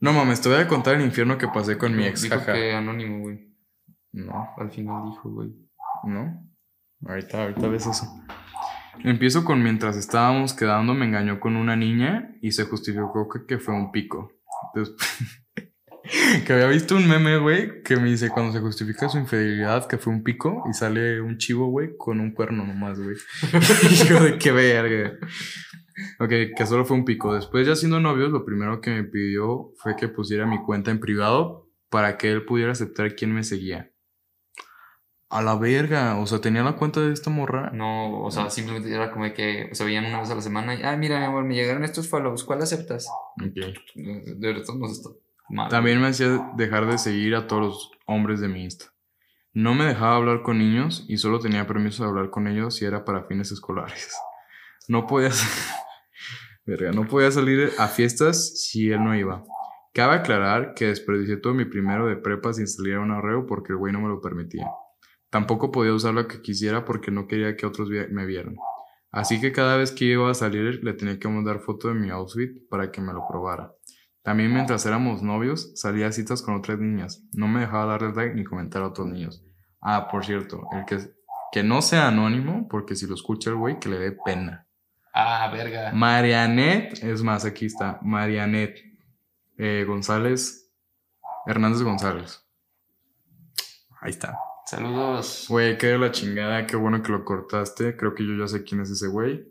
[0.00, 2.22] No mames, te voy a contar el infierno que pasé con mi ex.
[2.22, 2.52] Dijo jaja.
[2.52, 3.54] que anónimo, güey.
[4.12, 5.54] No, Al final dijo, güey.
[6.04, 6.42] no.
[7.06, 8.06] Ahorita, ahorita ves eso.
[9.04, 13.58] Empiezo con mientras estábamos quedando, me engañó con una niña y se justificó que, que
[13.58, 14.32] fue un pico.
[16.46, 19.98] Que había visto un meme, güey, que me dice cuando se justifica su infidelidad que
[19.98, 23.16] fue un pico y sale un chivo, güey, con un cuerno nomás, güey.
[24.08, 25.18] yo de qué verga.
[26.20, 27.34] Ok, que solo fue un pico.
[27.34, 31.00] Después, ya siendo novios, lo primero que me pidió fue que pusiera mi cuenta en
[31.00, 33.90] privado para que él pudiera aceptar quién me seguía.
[35.28, 36.18] A la verga.
[36.18, 37.70] O sea, tenía la cuenta de esta morra.
[37.72, 40.82] No, o sea, simplemente era como que se veían una vez a la semana y,
[40.82, 43.08] ah, mira, mi amor, me llegaron estos follows, ¿cuál aceptas?
[43.44, 43.54] Ok.
[43.94, 45.10] De verdad, no está
[45.48, 45.68] mal.
[45.68, 48.86] También me hacía dejar de seguir a todos los hombres de mi Insta.
[49.52, 52.84] No me dejaba hablar con niños y solo tenía permiso de hablar con ellos si
[52.84, 54.14] era para fines escolares.
[54.86, 55.30] No podía,
[56.66, 59.44] Verga, no podía salir a fiestas si él no iba.
[59.94, 63.72] Cabe aclarar que desperdicié todo mi primero de prepa sin salir a un arreo porque
[63.72, 64.66] el güey no me lo permitía.
[65.36, 68.56] Tampoco podía usar lo que quisiera porque no quería que otros me vieran.
[69.10, 72.08] Así que cada vez que iba a salir le tenía que mandar foto de mi
[72.08, 73.70] outfit para que me lo probara.
[74.22, 77.22] También mientras éramos novios, salía a citas con otras niñas.
[77.34, 79.44] No me dejaba darle like ni comentar a otros niños.
[79.82, 81.06] Ah, por cierto, el que,
[81.52, 84.66] que no sea anónimo, porque si lo escucha el güey, que le dé pena.
[85.12, 85.92] Ah, verga.
[85.92, 88.78] Marianet, es más, aquí está, Marianet
[89.58, 90.72] eh, González,
[91.44, 92.42] Hernández González.
[94.00, 94.38] Ahí está.
[94.66, 95.46] Saludos.
[95.48, 97.96] Güey, qué de la chingada, qué bueno que lo cortaste.
[97.96, 99.46] Creo que yo ya sé quién es ese güey.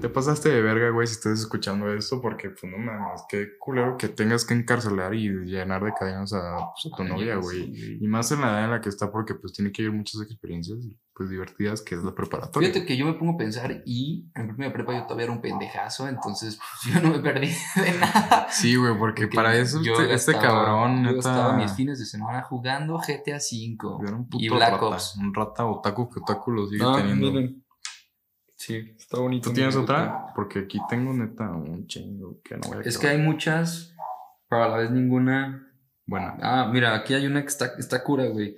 [0.00, 3.96] Te pasaste de verga, güey, si estás escuchando esto, porque, pues, no mames, qué culero
[3.96, 7.98] que tengas que encarcelar y llenar de cadenas a, pues, a tu Ay, novia, güey.
[8.00, 10.20] Y más en la edad en la que está, porque, pues, tiene que ir muchas
[10.22, 10.78] experiencias,
[11.14, 12.68] pues, divertidas, que es la preparatoria.
[12.68, 15.40] Fíjate que yo me pongo a pensar y en primera prepa yo todavía era un
[15.40, 18.46] pendejazo, entonces pues, yo no me perdí de nada.
[18.50, 21.18] Sí, güey, porque, Porque para eso yo este, este cabrón, Yo neta.
[21.18, 23.76] estaba mis fines de semana jugando GTA V
[24.06, 25.16] era un puto y Black rata, Ops.
[25.16, 27.32] Un rata otaku que otaku lo sigue No, teniendo.
[27.32, 27.64] miren.
[28.68, 29.48] Sí, está bonito.
[29.48, 30.26] ¿Tú tienes otra?
[30.36, 33.20] Porque aquí tengo neta un chingo que no voy a Es que acabar.
[33.20, 33.94] hay muchas,
[34.48, 35.72] pero a la vez ninguna.
[36.06, 38.56] Bueno, Ah, mira, aquí hay una que está, está cura, güey.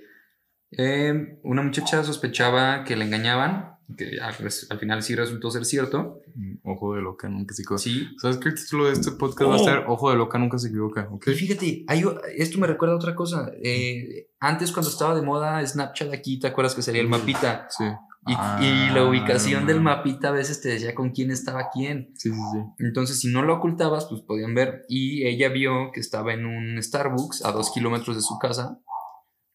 [0.71, 4.33] Eh, una muchacha sospechaba que le engañaban, que al,
[4.69, 6.21] al final sí resultó ser cierto.
[6.63, 7.81] ojo de loca, nunca se equivoca.
[7.81, 8.07] Sí.
[8.17, 9.63] ¿Sabes que el título de este podcast va a Oh.
[9.65, 11.07] ser Ojo de loca, nunca se equivoca?
[11.11, 11.27] ¿Ok?
[11.27, 12.03] Y fíjate, hay
[12.37, 13.51] esto me recuerda a otra cosa.
[13.63, 17.67] Eh, antes cuando estaba de moda Snapchat aquí, ¿te acuerdas que salía el mapita?
[17.69, 17.83] Sí.
[18.27, 22.11] Y, Ah, y la ubicación del mapita a veces te decía con quién estaba quién.
[22.15, 22.59] Sí, sí, sí.
[22.79, 24.85] Entonces, si no lo ocultabas, pues podían ver.
[24.87, 28.77] Y ella vio que estaba en un Starbucks a dos kilómetros de su casa,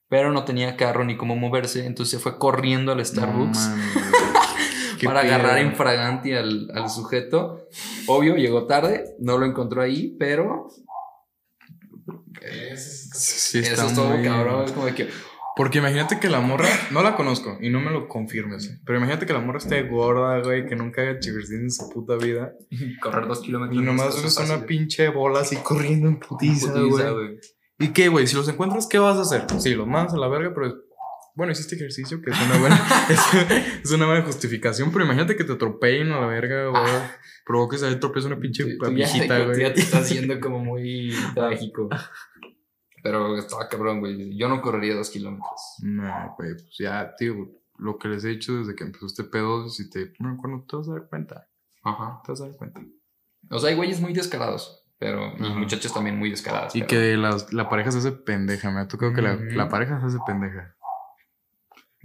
[0.08, 1.86] pero no tenía carro ni cómo moverse.
[1.86, 7.68] Entonces se fue corriendo al Starbucks No para agarrar en fraganti al, al sujeto.
[8.08, 10.66] Obvio, llegó tarde, no lo encontró ahí, pero
[12.76, 14.64] Sí, eso está es todo muy- cabrón.
[14.64, 15.08] Es como que.
[15.56, 19.24] Porque imagínate que la morra, no la conozco y no me lo confirmes, pero imagínate
[19.24, 22.52] que la morra esté gorda, güey, que nunca haga ejercicio en su puta vida
[23.00, 23.80] Correr dos kilómetros.
[23.80, 24.66] y nomás es una fácil.
[24.66, 27.38] pinche bola así corriendo en putiza, güey.
[27.78, 28.26] ¿Y qué, güey?
[28.26, 29.46] Si los encuentras, ¿qué vas a hacer?
[29.58, 30.74] Sí, los mandas a la verga, pero
[31.34, 32.76] bueno, hiciste ejercicio, que es una buena,
[33.10, 33.20] es,
[33.84, 36.82] es una buena justificación, pero imagínate que te atropellen a la verga, güey.
[37.44, 39.60] Provoques ahí tropiezo una pinche viejita, güey.
[39.60, 41.88] Ya te está haciendo como muy trágico.
[43.06, 44.36] Pero estaba cabrón, güey.
[44.36, 45.76] Yo no correría dos kilómetros.
[45.82, 47.34] No, güey, pues ya, tío,
[47.78, 50.76] lo que les he dicho desde que empezó este pedo, si te el cuerno, te
[50.76, 51.46] vas a dar cuenta,
[51.84, 52.20] Ajá.
[52.24, 52.80] te vas a dar cuenta.
[53.50, 54.82] O sea, hay güeyes muy descarados.
[54.98, 55.30] Pero.
[55.38, 56.74] Y muchachos también muy descaradas.
[56.74, 59.68] Y pero- que la, la pareja se hace pendeja, me ha tocado que la, la
[59.68, 60.74] pareja se hace pendeja.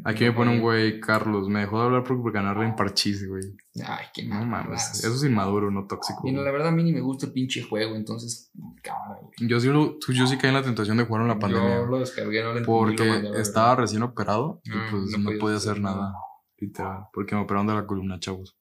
[0.03, 3.27] Aquí me pone un güey, Carlos, me dejó de hablar por, por ganarle en parchís,
[3.27, 3.43] güey.
[3.85, 6.21] Ay, qué No mames, eso es inmaduro, no tóxico.
[6.23, 8.51] Mira, la verdad a mí ni me gusta el pinche juego, entonces.
[8.81, 9.47] Cámara, güey.
[9.47, 11.75] Yo sí, lo, yo sí caí en la tentación de jugar en la pandemia.
[11.77, 15.39] Yo lo descargué, no lo porque lo estaba recién operado y Ah, pues no no,
[15.39, 15.97] podía hacer nada.
[15.97, 16.13] nada.
[16.57, 17.03] Literal.
[17.13, 18.57] Porque me operaron de la columna, chavos.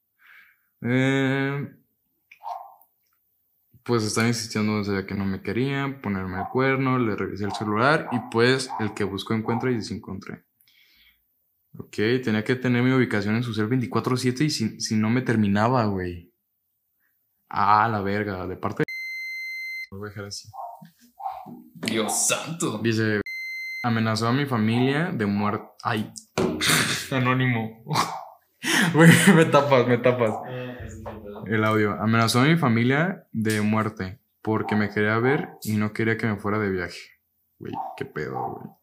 [0.82, 1.68] Eh,
[3.82, 8.08] pues están insistiendo desde que no me querían, ponerme el cuerno, le revisé el celular
[8.12, 10.44] y pues el que buscó encuentra y desencontré.
[11.78, 15.22] Ok, tenía que tener mi ubicación en su cel 24-7 y si, si no me
[15.22, 16.32] terminaba, güey.
[17.48, 18.84] Ah, la verga, de parte de...
[19.92, 20.48] Lo voy a dejar así.
[21.74, 22.78] Dios santo.
[22.78, 23.20] Dice,
[23.82, 25.66] amenazó a mi familia de muerte.
[25.82, 26.12] Ay,
[27.10, 27.84] anónimo.
[28.92, 30.34] Güey, me tapas, me tapas.
[31.46, 31.94] El audio.
[31.94, 36.36] Amenazó a mi familia de muerte porque me quería ver y no quería que me
[36.36, 37.00] fuera de viaje.
[37.58, 38.79] Güey, qué pedo, güey.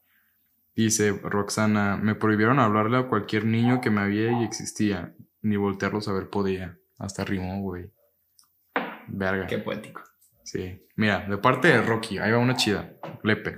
[0.78, 6.08] Dice Roxana, me prohibieron hablarle a cualquier niño que me había y existía, ni voltearlos
[6.08, 6.78] a ver podía.
[7.00, 7.92] Hasta rimó, güey.
[9.08, 9.48] Verga.
[9.48, 10.02] Qué poético.
[10.44, 10.80] Sí.
[10.96, 12.94] Mira, de parte de Rocky, ahí va una chida.
[13.24, 13.56] Lepe.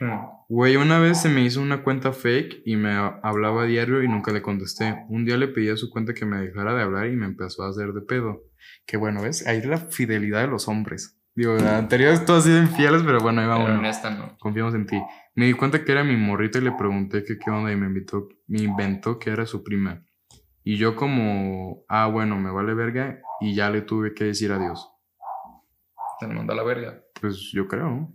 [0.00, 0.18] Hmm.
[0.48, 4.02] Güey, una vez se me hizo una cuenta fake y me ha- hablaba a diario
[4.02, 5.04] y nunca le contesté.
[5.08, 7.64] Un día le pedí a su cuenta que me dejara de hablar y me empezó
[7.64, 8.42] a hacer de pedo.
[8.86, 9.46] Que bueno, ¿ves?
[9.46, 11.17] Ahí es la fidelidad de los hombres.
[11.38, 14.36] Digo, la anteriores todos han sido infieles, pero bueno, ahí Pero en esta no.
[14.40, 15.00] Confiamos en ti.
[15.36, 17.86] Me di cuenta que era mi morrita y le pregunté que qué onda y me
[17.86, 20.04] invitó, me inventó que era su prima.
[20.64, 24.90] Y yo como, ah, bueno, me vale verga y ya le tuve que decir adiós.
[26.18, 27.04] Te mandó a la verga.
[27.20, 28.12] Pues yo creo, ¿no?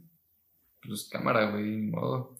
[0.85, 2.35] Pues cámara, güey, ni modo.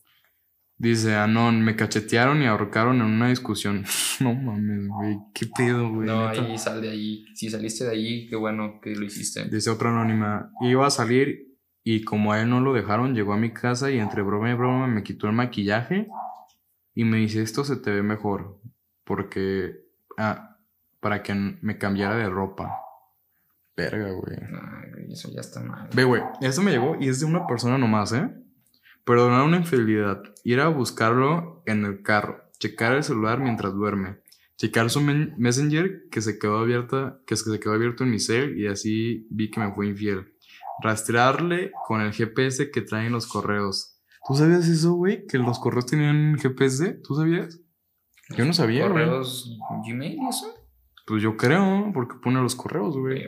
[0.84, 3.86] Dice, Anon, me cachetearon y ahorcaron en una discusión.
[4.20, 5.18] no mames, güey.
[5.34, 6.06] ¿Qué pedo, güey?
[6.06, 6.44] No, neta?
[6.44, 7.26] ahí sal de ahí.
[7.34, 9.46] Si saliste de ahí, qué bueno que lo hiciste.
[9.46, 11.56] Dice otra anónima, iba a salir
[11.86, 14.56] y como a él no lo dejaron, llegó a mi casa y entre broma y
[14.56, 16.10] broma me quitó el maquillaje
[16.94, 18.60] y me dice, esto se te ve mejor,
[19.06, 19.86] porque,
[20.18, 20.58] ah,
[21.00, 22.78] para que me cambiara de ropa.
[23.78, 24.36] Verga, güey.
[24.38, 25.88] Ay, güey, eso ya está mal.
[25.96, 28.30] Ve, güey, esto me llegó y es de una persona nomás, ¿eh?
[29.06, 34.20] Perdonar una infidelidad, ir a buscarlo en el carro, checar el celular mientras duerme,
[34.56, 38.68] checar su messenger que se quedó abierta, que se quedó abierto en mi cel y
[38.68, 40.34] así vi que me fue infiel.
[40.82, 44.00] Rastrearle con el GPS que traen los correos.
[44.26, 45.28] ¿Tú sabías eso, güey?
[45.28, 47.60] Que los correos tenían GPS, ¿tú sabías?
[48.38, 49.04] Yo no sabía, güey.
[49.04, 50.48] ¿Correos Gmail y eso?
[51.06, 53.22] Pues yo creo, porque pone los correos, güey.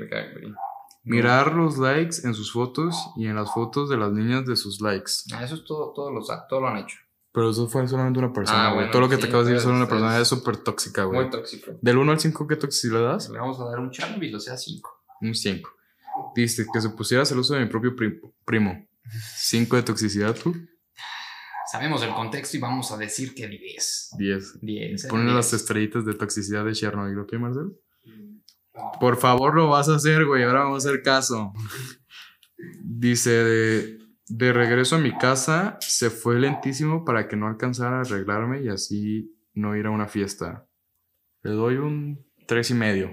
[1.06, 4.82] Mirar los likes en sus fotos y en las fotos de las niñas de sus
[4.82, 5.12] likes.
[5.34, 6.98] Ah, eso es todo, todos los, todo lo han hecho.
[7.32, 8.76] Pero eso fue solamente una persona, Ah, güey.
[8.78, 10.20] bueno, Todo lo que te acabo de decir es solo una persona.
[10.20, 11.22] es- súper tóxica, güey.
[11.22, 11.72] Muy tóxico.
[11.82, 13.30] Del 1 al 5, ¿qué toxicidad le das?
[13.30, 15.04] Le vamos a dar un Chernobyl, o sea, 5.
[15.22, 15.70] Un 5.
[16.34, 18.88] Dice que se pusiera celoso de mi propio pri- primo.
[19.36, 20.56] 5 de toxicidad, tú.
[21.72, 24.12] Sabemos el contexto y vamos a decir que 10.
[24.18, 24.60] 10.
[24.62, 25.08] 10.
[25.08, 27.76] Ponle las estrellitas de toxicidad de Chernobyl, ¿ok, Marcel?
[29.00, 30.44] Por favor, lo vas a hacer, güey.
[30.44, 31.54] Ahora vamos a hacer caso.
[32.84, 38.02] Dice, de, de regreso a mi casa, se fue lentísimo para que no alcanzara a
[38.02, 40.68] arreglarme y así no ir a una fiesta.
[41.44, 43.12] Le doy un tres y medio.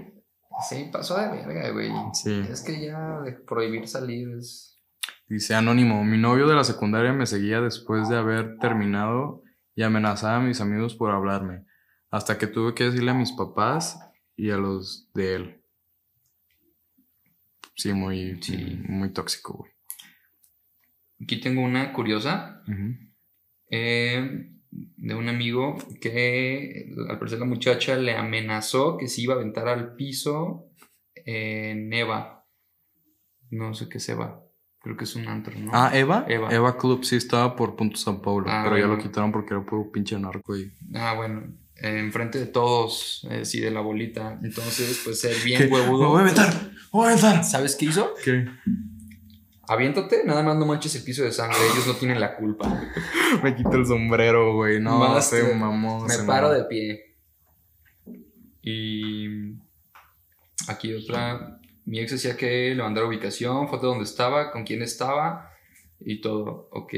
[0.69, 1.91] Sí, pasó de verga, güey.
[2.13, 2.45] Sí.
[2.49, 4.81] Es que ya de prohibir salir es.
[5.27, 9.41] Dice Anónimo, mi novio de la secundaria me seguía después de haber terminado
[9.73, 11.65] y amenazaba a mis amigos por hablarme,
[12.11, 13.99] hasta que tuve que decirle a mis papás
[14.35, 15.61] y a los de él.
[17.75, 18.57] Sí, muy, Sí.
[18.87, 19.71] muy tóxico, güey.
[21.21, 22.63] Aquí tengo una curiosa
[23.69, 29.37] eh, de un amigo que al parecer la muchacha le amenazó que se iba a
[29.37, 30.69] aventar al piso
[31.15, 32.45] en Eva.
[33.49, 34.41] No sé qué es Eva.
[34.79, 35.71] Creo que es un antro, ¿no?
[35.73, 36.25] Ah, Eva.
[36.27, 36.53] Eva.
[36.53, 36.77] Eva.
[36.77, 39.89] Club sí estaba por Punto San Paulo, Ah, pero ya lo quitaron porque era puro
[39.91, 40.73] pinche narco y...
[40.93, 41.55] Ah, bueno.
[41.77, 44.39] Eh, enfrente de todos, eh, sí, de la bolita.
[44.43, 45.43] Entonces, pues ser ¿Qué?
[45.43, 46.09] bien ¡Me huevudo.
[46.09, 46.53] voy a aventar!
[46.53, 47.43] ¡Me voy a aventar!
[47.43, 48.13] ¿Sabes qué hizo?
[48.23, 48.45] ¿Qué?
[49.67, 51.57] Aviéntate, nada más no manches el piso de sangre.
[51.71, 52.67] Ellos no tienen la culpa.
[53.43, 54.81] Me quito el sombrero, güey.
[54.81, 56.03] No, Más se mamó.
[56.05, 56.59] Me se paro mamó.
[56.59, 57.15] de pie.
[58.61, 59.53] Y
[60.67, 61.59] aquí otra.
[61.85, 65.49] Mi ex decía que le mandara ubicación, foto de dónde estaba, con quién estaba
[65.99, 66.69] y todo.
[66.71, 66.93] Ok.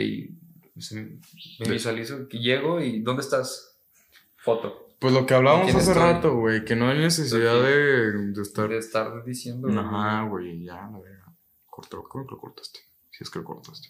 [0.77, 1.19] Se me
[1.59, 3.74] me visualizo llego y ¿dónde estás?
[4.45, 4.95] Foto.
[4.99, 6.03] Pues lo que hablábamos ¿Quién hace estoy?
[6.03, 8.69] rato, güey, que no hay necesidad de, de estar...
[8.69, 9.67] De estar diciendo.
[9.77, 11.33] Ajá, güey, ya, la verga.
[11.65, 12.79] Cortó, creo que lo cortaste.
[13.11, 13.89] Si es que lo cortaste.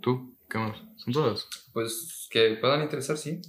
[0.00, 0.38] ¿Tú?
[0.48, 0.78] ¿Qué más?
[0.96, 1.48] ¿Son todas?
[1.72, 3.40] Pues que puedan interesar, sí.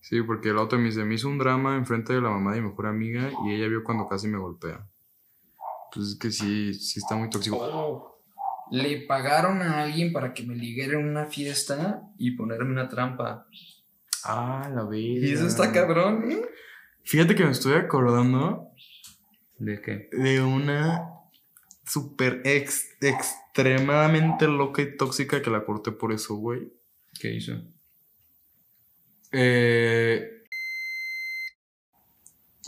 [0.00, 2.60] Sí, porque la otra me dice, me hizo un drama enfrente de la mamá de
[2.60, 4.88] mi mejor amiga y ella vio cuando casi me golpea.
[5.92, 7.58] Pues es que sí, sí está muy tóxico.
[7.60, 8.22] Oh,
[8.70, 13.46] le pagaron a alguien para que me liguera en una fiesta y ponerme una trampa.
[14.28, 14.96] Ah, la verga.
[14.96, 16.42] Y eso está cabrón, ¿eh?
[17.04, 18.72] Fíjate que me estoy acordando
[19.58, 20.08] ¿De qué?
[20.10, 21.08] de una
[21.86, 26.72] súper ex, extremadamente loca y tóxica que la corté por eso, güey.
[27.20, 27.52] ¿Qué hizo?
[29.30, 30.42] Eh...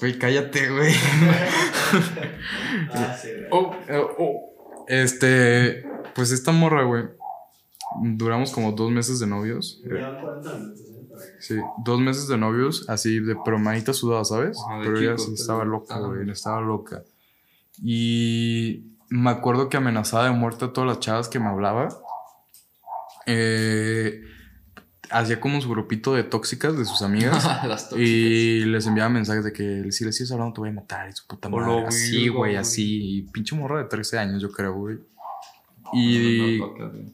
[0.00, 0.94] Güey, cállate, güey.
[2.92, 3.48] Ah, sí, güey.
[3.50, 4.84] Oh, eh, oh.
[4.86, 5.84] Este,
[6.14, 7.04] pues esta morra, güey.
[8.02, 9.82] Duramos como dos meses de novios.
[9.84, 10.20] Llevan
[11.18, 11.26] 40 minutos.
[11.26, 14.58] Para que- Sí, dos meses de novios, así de pero manita sudada, ¿sabes?
[14.68, 17.02] Ajá, pero ella sí pero- estaba loca, güey, estaba loca.
[17.82, 21.88] Y me acuerdo que amenazaba de muerte a todas las chavas que me hablaba.
[23.26, 24.22] Eh,
[25.10, 27.44] hacía como su grupito de tóxicas de sus amigas.
[27.66, 27.98] Las tóxicas.
[28.08, 31.12] Y les enviaba mensajes de que si le sigues hablando te voy a matar y
[31.12, 31.86] su puta madre.
[31.86, 32.56] Así, güey.
[32.56, 33.18] así.
[33.18, 34.98] Y pinche morra de 13 años, yo creo, güey.
[35.92, 36.60] No, Y,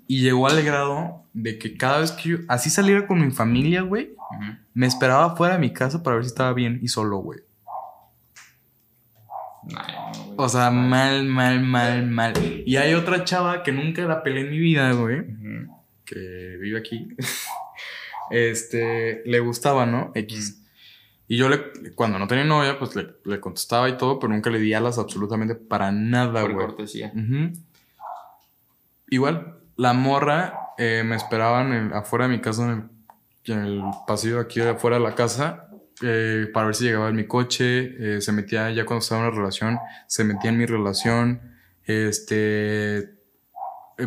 [0.08, 3.82] y llegó al grado de que cada vez que yo así saliera con mi familia,
[3.82, 4.14] güey,
[4.72, 7.40] me esperaba fuera de mi casa para ver si estaba bien y solo, güey.
[9.64, 9.78] No.
[10.36, 12.32] O sea, mal, mal, mal, mal.
[12.66, 15.24] Y hay otra chava que nunca la peleé en mi vida, güey,
[16.04, 17.08] que vive aquí.
[18.30, 20.10] este, le gustaba, ¿no?
[20.14, 20.60] X.
[21.26, 24.50] Y yo le, cuando no tenía novia, pues le, le contestaba y todo, pero nunca
[24.50, 26.66] le di alas absolutamente para nada, Por güey.
[26.66, 27.12] cortesía.
[27.14, 27.52] Ujú.
[29.14, 32.64] Igual, la morra eh, me esperaban en- afuera de mi casa,
[33.44, 35.68] en el, pasillo aquí afuera de la casa,
[36.02, 38.16] eh, para ver si llegaba en mi coche.
[38.16, 41.40] eh, se metía, ya cuando estaba en una relación, se metía en mi relación.
[41.84, 43.14] Este.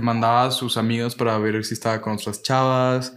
[0.01, 3.16] mandaba a sus amigas para ver si estaba con otras chavas.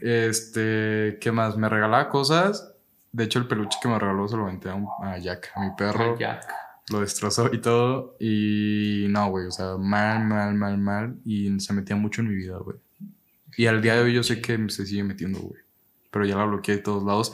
[0.00, 1.56] Este, ¿qué más?
[1.56, 2.74] Me regalaba cosas.
[3.12, 5.70] De hecho, el peluche que me regaló se lo venté a, a Jack, a mi
[5.76, 6.12] perro.
[6.12, 6.44] Ay, Jack.
[6.92, 8.16] Lo destrozó y todo.
[8.20, 11.16] Y no, güey, o sea, mal, mal, mal, mal.
[11.24, 12.76] Y se metía mucho en mi vida, güey.
[13.56, 15.60] Y al día de hoy yo sé que se sigue metiendo, güey.
[16.10, 17.32] Pero ya la bloqueé de todos lados.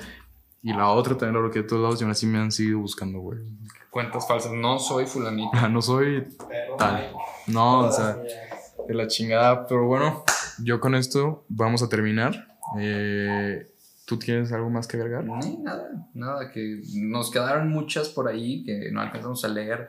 [0.62, 2.78] Y la otra también la bloqueé de todos lados y aún así me han seguido
[2.78, 3.38] buscando, güey.
[3.90, 4.52] Cuentas falsas.
[4.52, 5.50] No soy fulanito.
[5.54, 6.26] Ah, No soy
[6.78, 7.12] tal.
[7.46, 8.16] No, o sea,
[8.86, 9.66] de la chingada.
[9.66, 10.24] Pero bueno,
[10.62, 12.48] yo con esto vamos a terminar.
[12.78, 13.66] Eh,
[14.08, 15.22] ¿Tú tienes algo más que agregar?
[15.24, 19.86] No, nada, nada, que nos quedaron muchas por ahí que no alcanzamos a leer,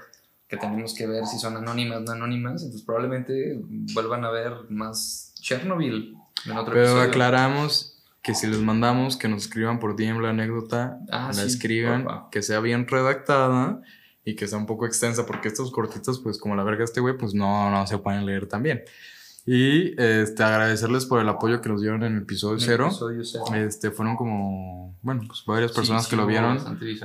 [0.48, 3.62] que tenemos que ver si son anónimas o no anónimas, entonces probablemente
[3.94, 6.16] vuelvan a ver más Chernobyl
[6.46, 7.04] en otro Pero episodio.
[7.10, 11.48] aclaramos que si les mandamos que nos escriban por DM la anécdota, Ah, la sí,
[11.48, 12.28] escriban, porfa.
[12.30, 13.82] que sea bien redactada
[14.26, 17.18] y que sea un poco extensa, porque estos cortitos, pues como la verga este güey,
[17.18, 18.84] pues no, no se pueden leer también.
[19.46, 22.88] Y este, agradecerles por el apoyo que nos dieron en el episodio cero.
[22.88, 23.46] episodio cero.
[23.56, 26.60] Este, fueron como, bueno, pues varias personas sí que lo vieron,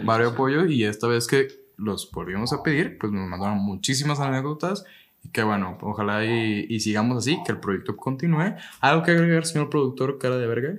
[0.05, 4.85] varios apoyo y esta vez que los volvimos a pedir, pues nos mandaron muchísimas anécdotas
[5.23, 8.55] y que bueno, ojalá y, y sigamos así, que el proyecto continúe.
[8.81, 10.75] ¿Algo que agregar, señor productor, cara de verga?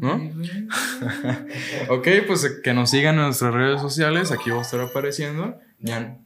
[0.00, 0.20] No.
[1.90, 5.56] Ok, pues que nos sigan en nuestras redes sociales, aquí va a estar apareciendo.
[5.78, 6.18] Ya,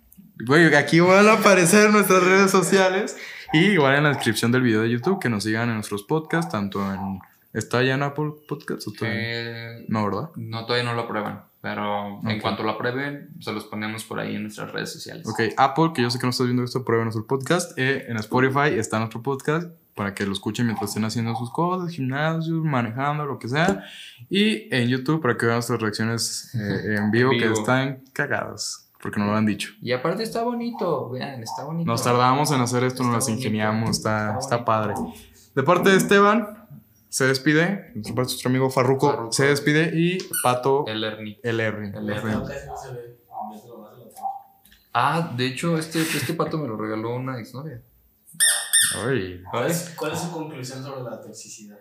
[0.46, 3.16] güey, aquí van a aparecer nuestras redes sociales
[3.52, 6.50] y igual en la descripción del video de YouTube que nos sigan en nuestros podcasts,
[6.52, 7.18] tanto en...
[7.52, 9.20] ¿Está ya en Apple Podcasts o todavía?
[9.20, 10.30] Eh, No, ¿verdad?
[10.36, 14.36] no, todavía no lo aprueban, pero en cuanto lo aprueben, se los ponemos por ahí
[14.36, 15.26] en nuestras redes sociales.
[15.28, 17.78] Ok, Apple, que yo sé que no estás viendo esto, prueben nuestro podcast.
[17.78, 21.92] Eh, en Spotify está nuestro podcast para que lo escuchen mientras estén haciendo sus cosas,
[21.92, 23.84] gimnasio, manejando, lo que sea.
[24.30, 27.60] Y en YouTube para que vean nuestras reacciones eh, en vivo, En que vivo.
[27.60, 29.70] están cagadas, porque no lo han dicho.
[29.82, 31.90] Y aparte está bonito, vean, está bonito.
[31.90, 34.94] Nos tardamos en hacer esto, nos las ingeniamos, está, está está padre.
[35.56, 36.68] De parte de Esteban,
[37.08, 37.90] se despide.
[37.94, 39.32] De parte de nuestro amigo Farruco, Farruko.
[39.32, 39.90] se despide.
[39.92, 41.40] Y Pato, El Ernie.
[41.42, 41.92] el R.
[41.94, 42.48] El foto.
[44.94, 47.82] Ah, de hecho, este, este pato me lo regaló una exnovia.
[49.04, 49.42] Ay.
[49.50, 51.78] ¿Cuál es, ¿Cuál es su conclusión sobre la toxicidad?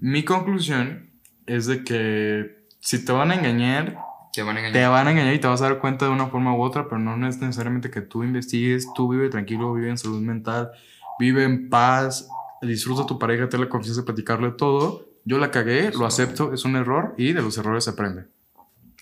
[0.00, 1.12] Mi conclusión
[1.46, 3.96] es de que si te van a engañar,
[4.32, 4.72] Te van a engañar.
[4.72, 6.84] te van a engañar y te vas a dar cuenta de una forma u otra,
[6.88, 10.70] pero no es necesariamente que tú investigues, tú vive tranquilo, vive en salud mental,
[11.18, 12.28] vive en paz,
[12.62, 15.06] disfruta a tu pareja, ten la confianza de platicarle todo.
[15.24, 18.26] Yo la cagué, lo acepto, es un error y de los errores se aprende.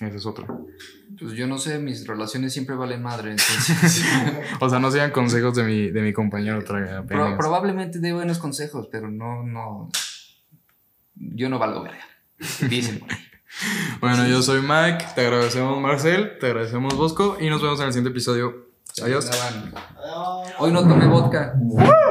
[0.01, 0.47] Esa es otra.
[1.19, 4.05] Pues yo no sé, mis relaciones siempre valen madre, entonces.
[4.61, 8.39] O sea, no sigan consejos de mi, de mi compañero traga Pro- probablemente dé buenos
[8.39, 9.89] consejos, pero no, no.
[11.15, 12.05] Yo no valgo verga.
[12.69, 12.99] Dicen.
[12.99, 13.19] por ahí.
[14.01, 17.93] Bueno, yo soy Mike, te agradecemos Marcel, te agradecemos Bosco y nos vemos en el
[17.93, 18.67] siguiente episodio.
[19.03, 19.31] Adiós.
[20.59, 21.55] Hoy no tomé vodka.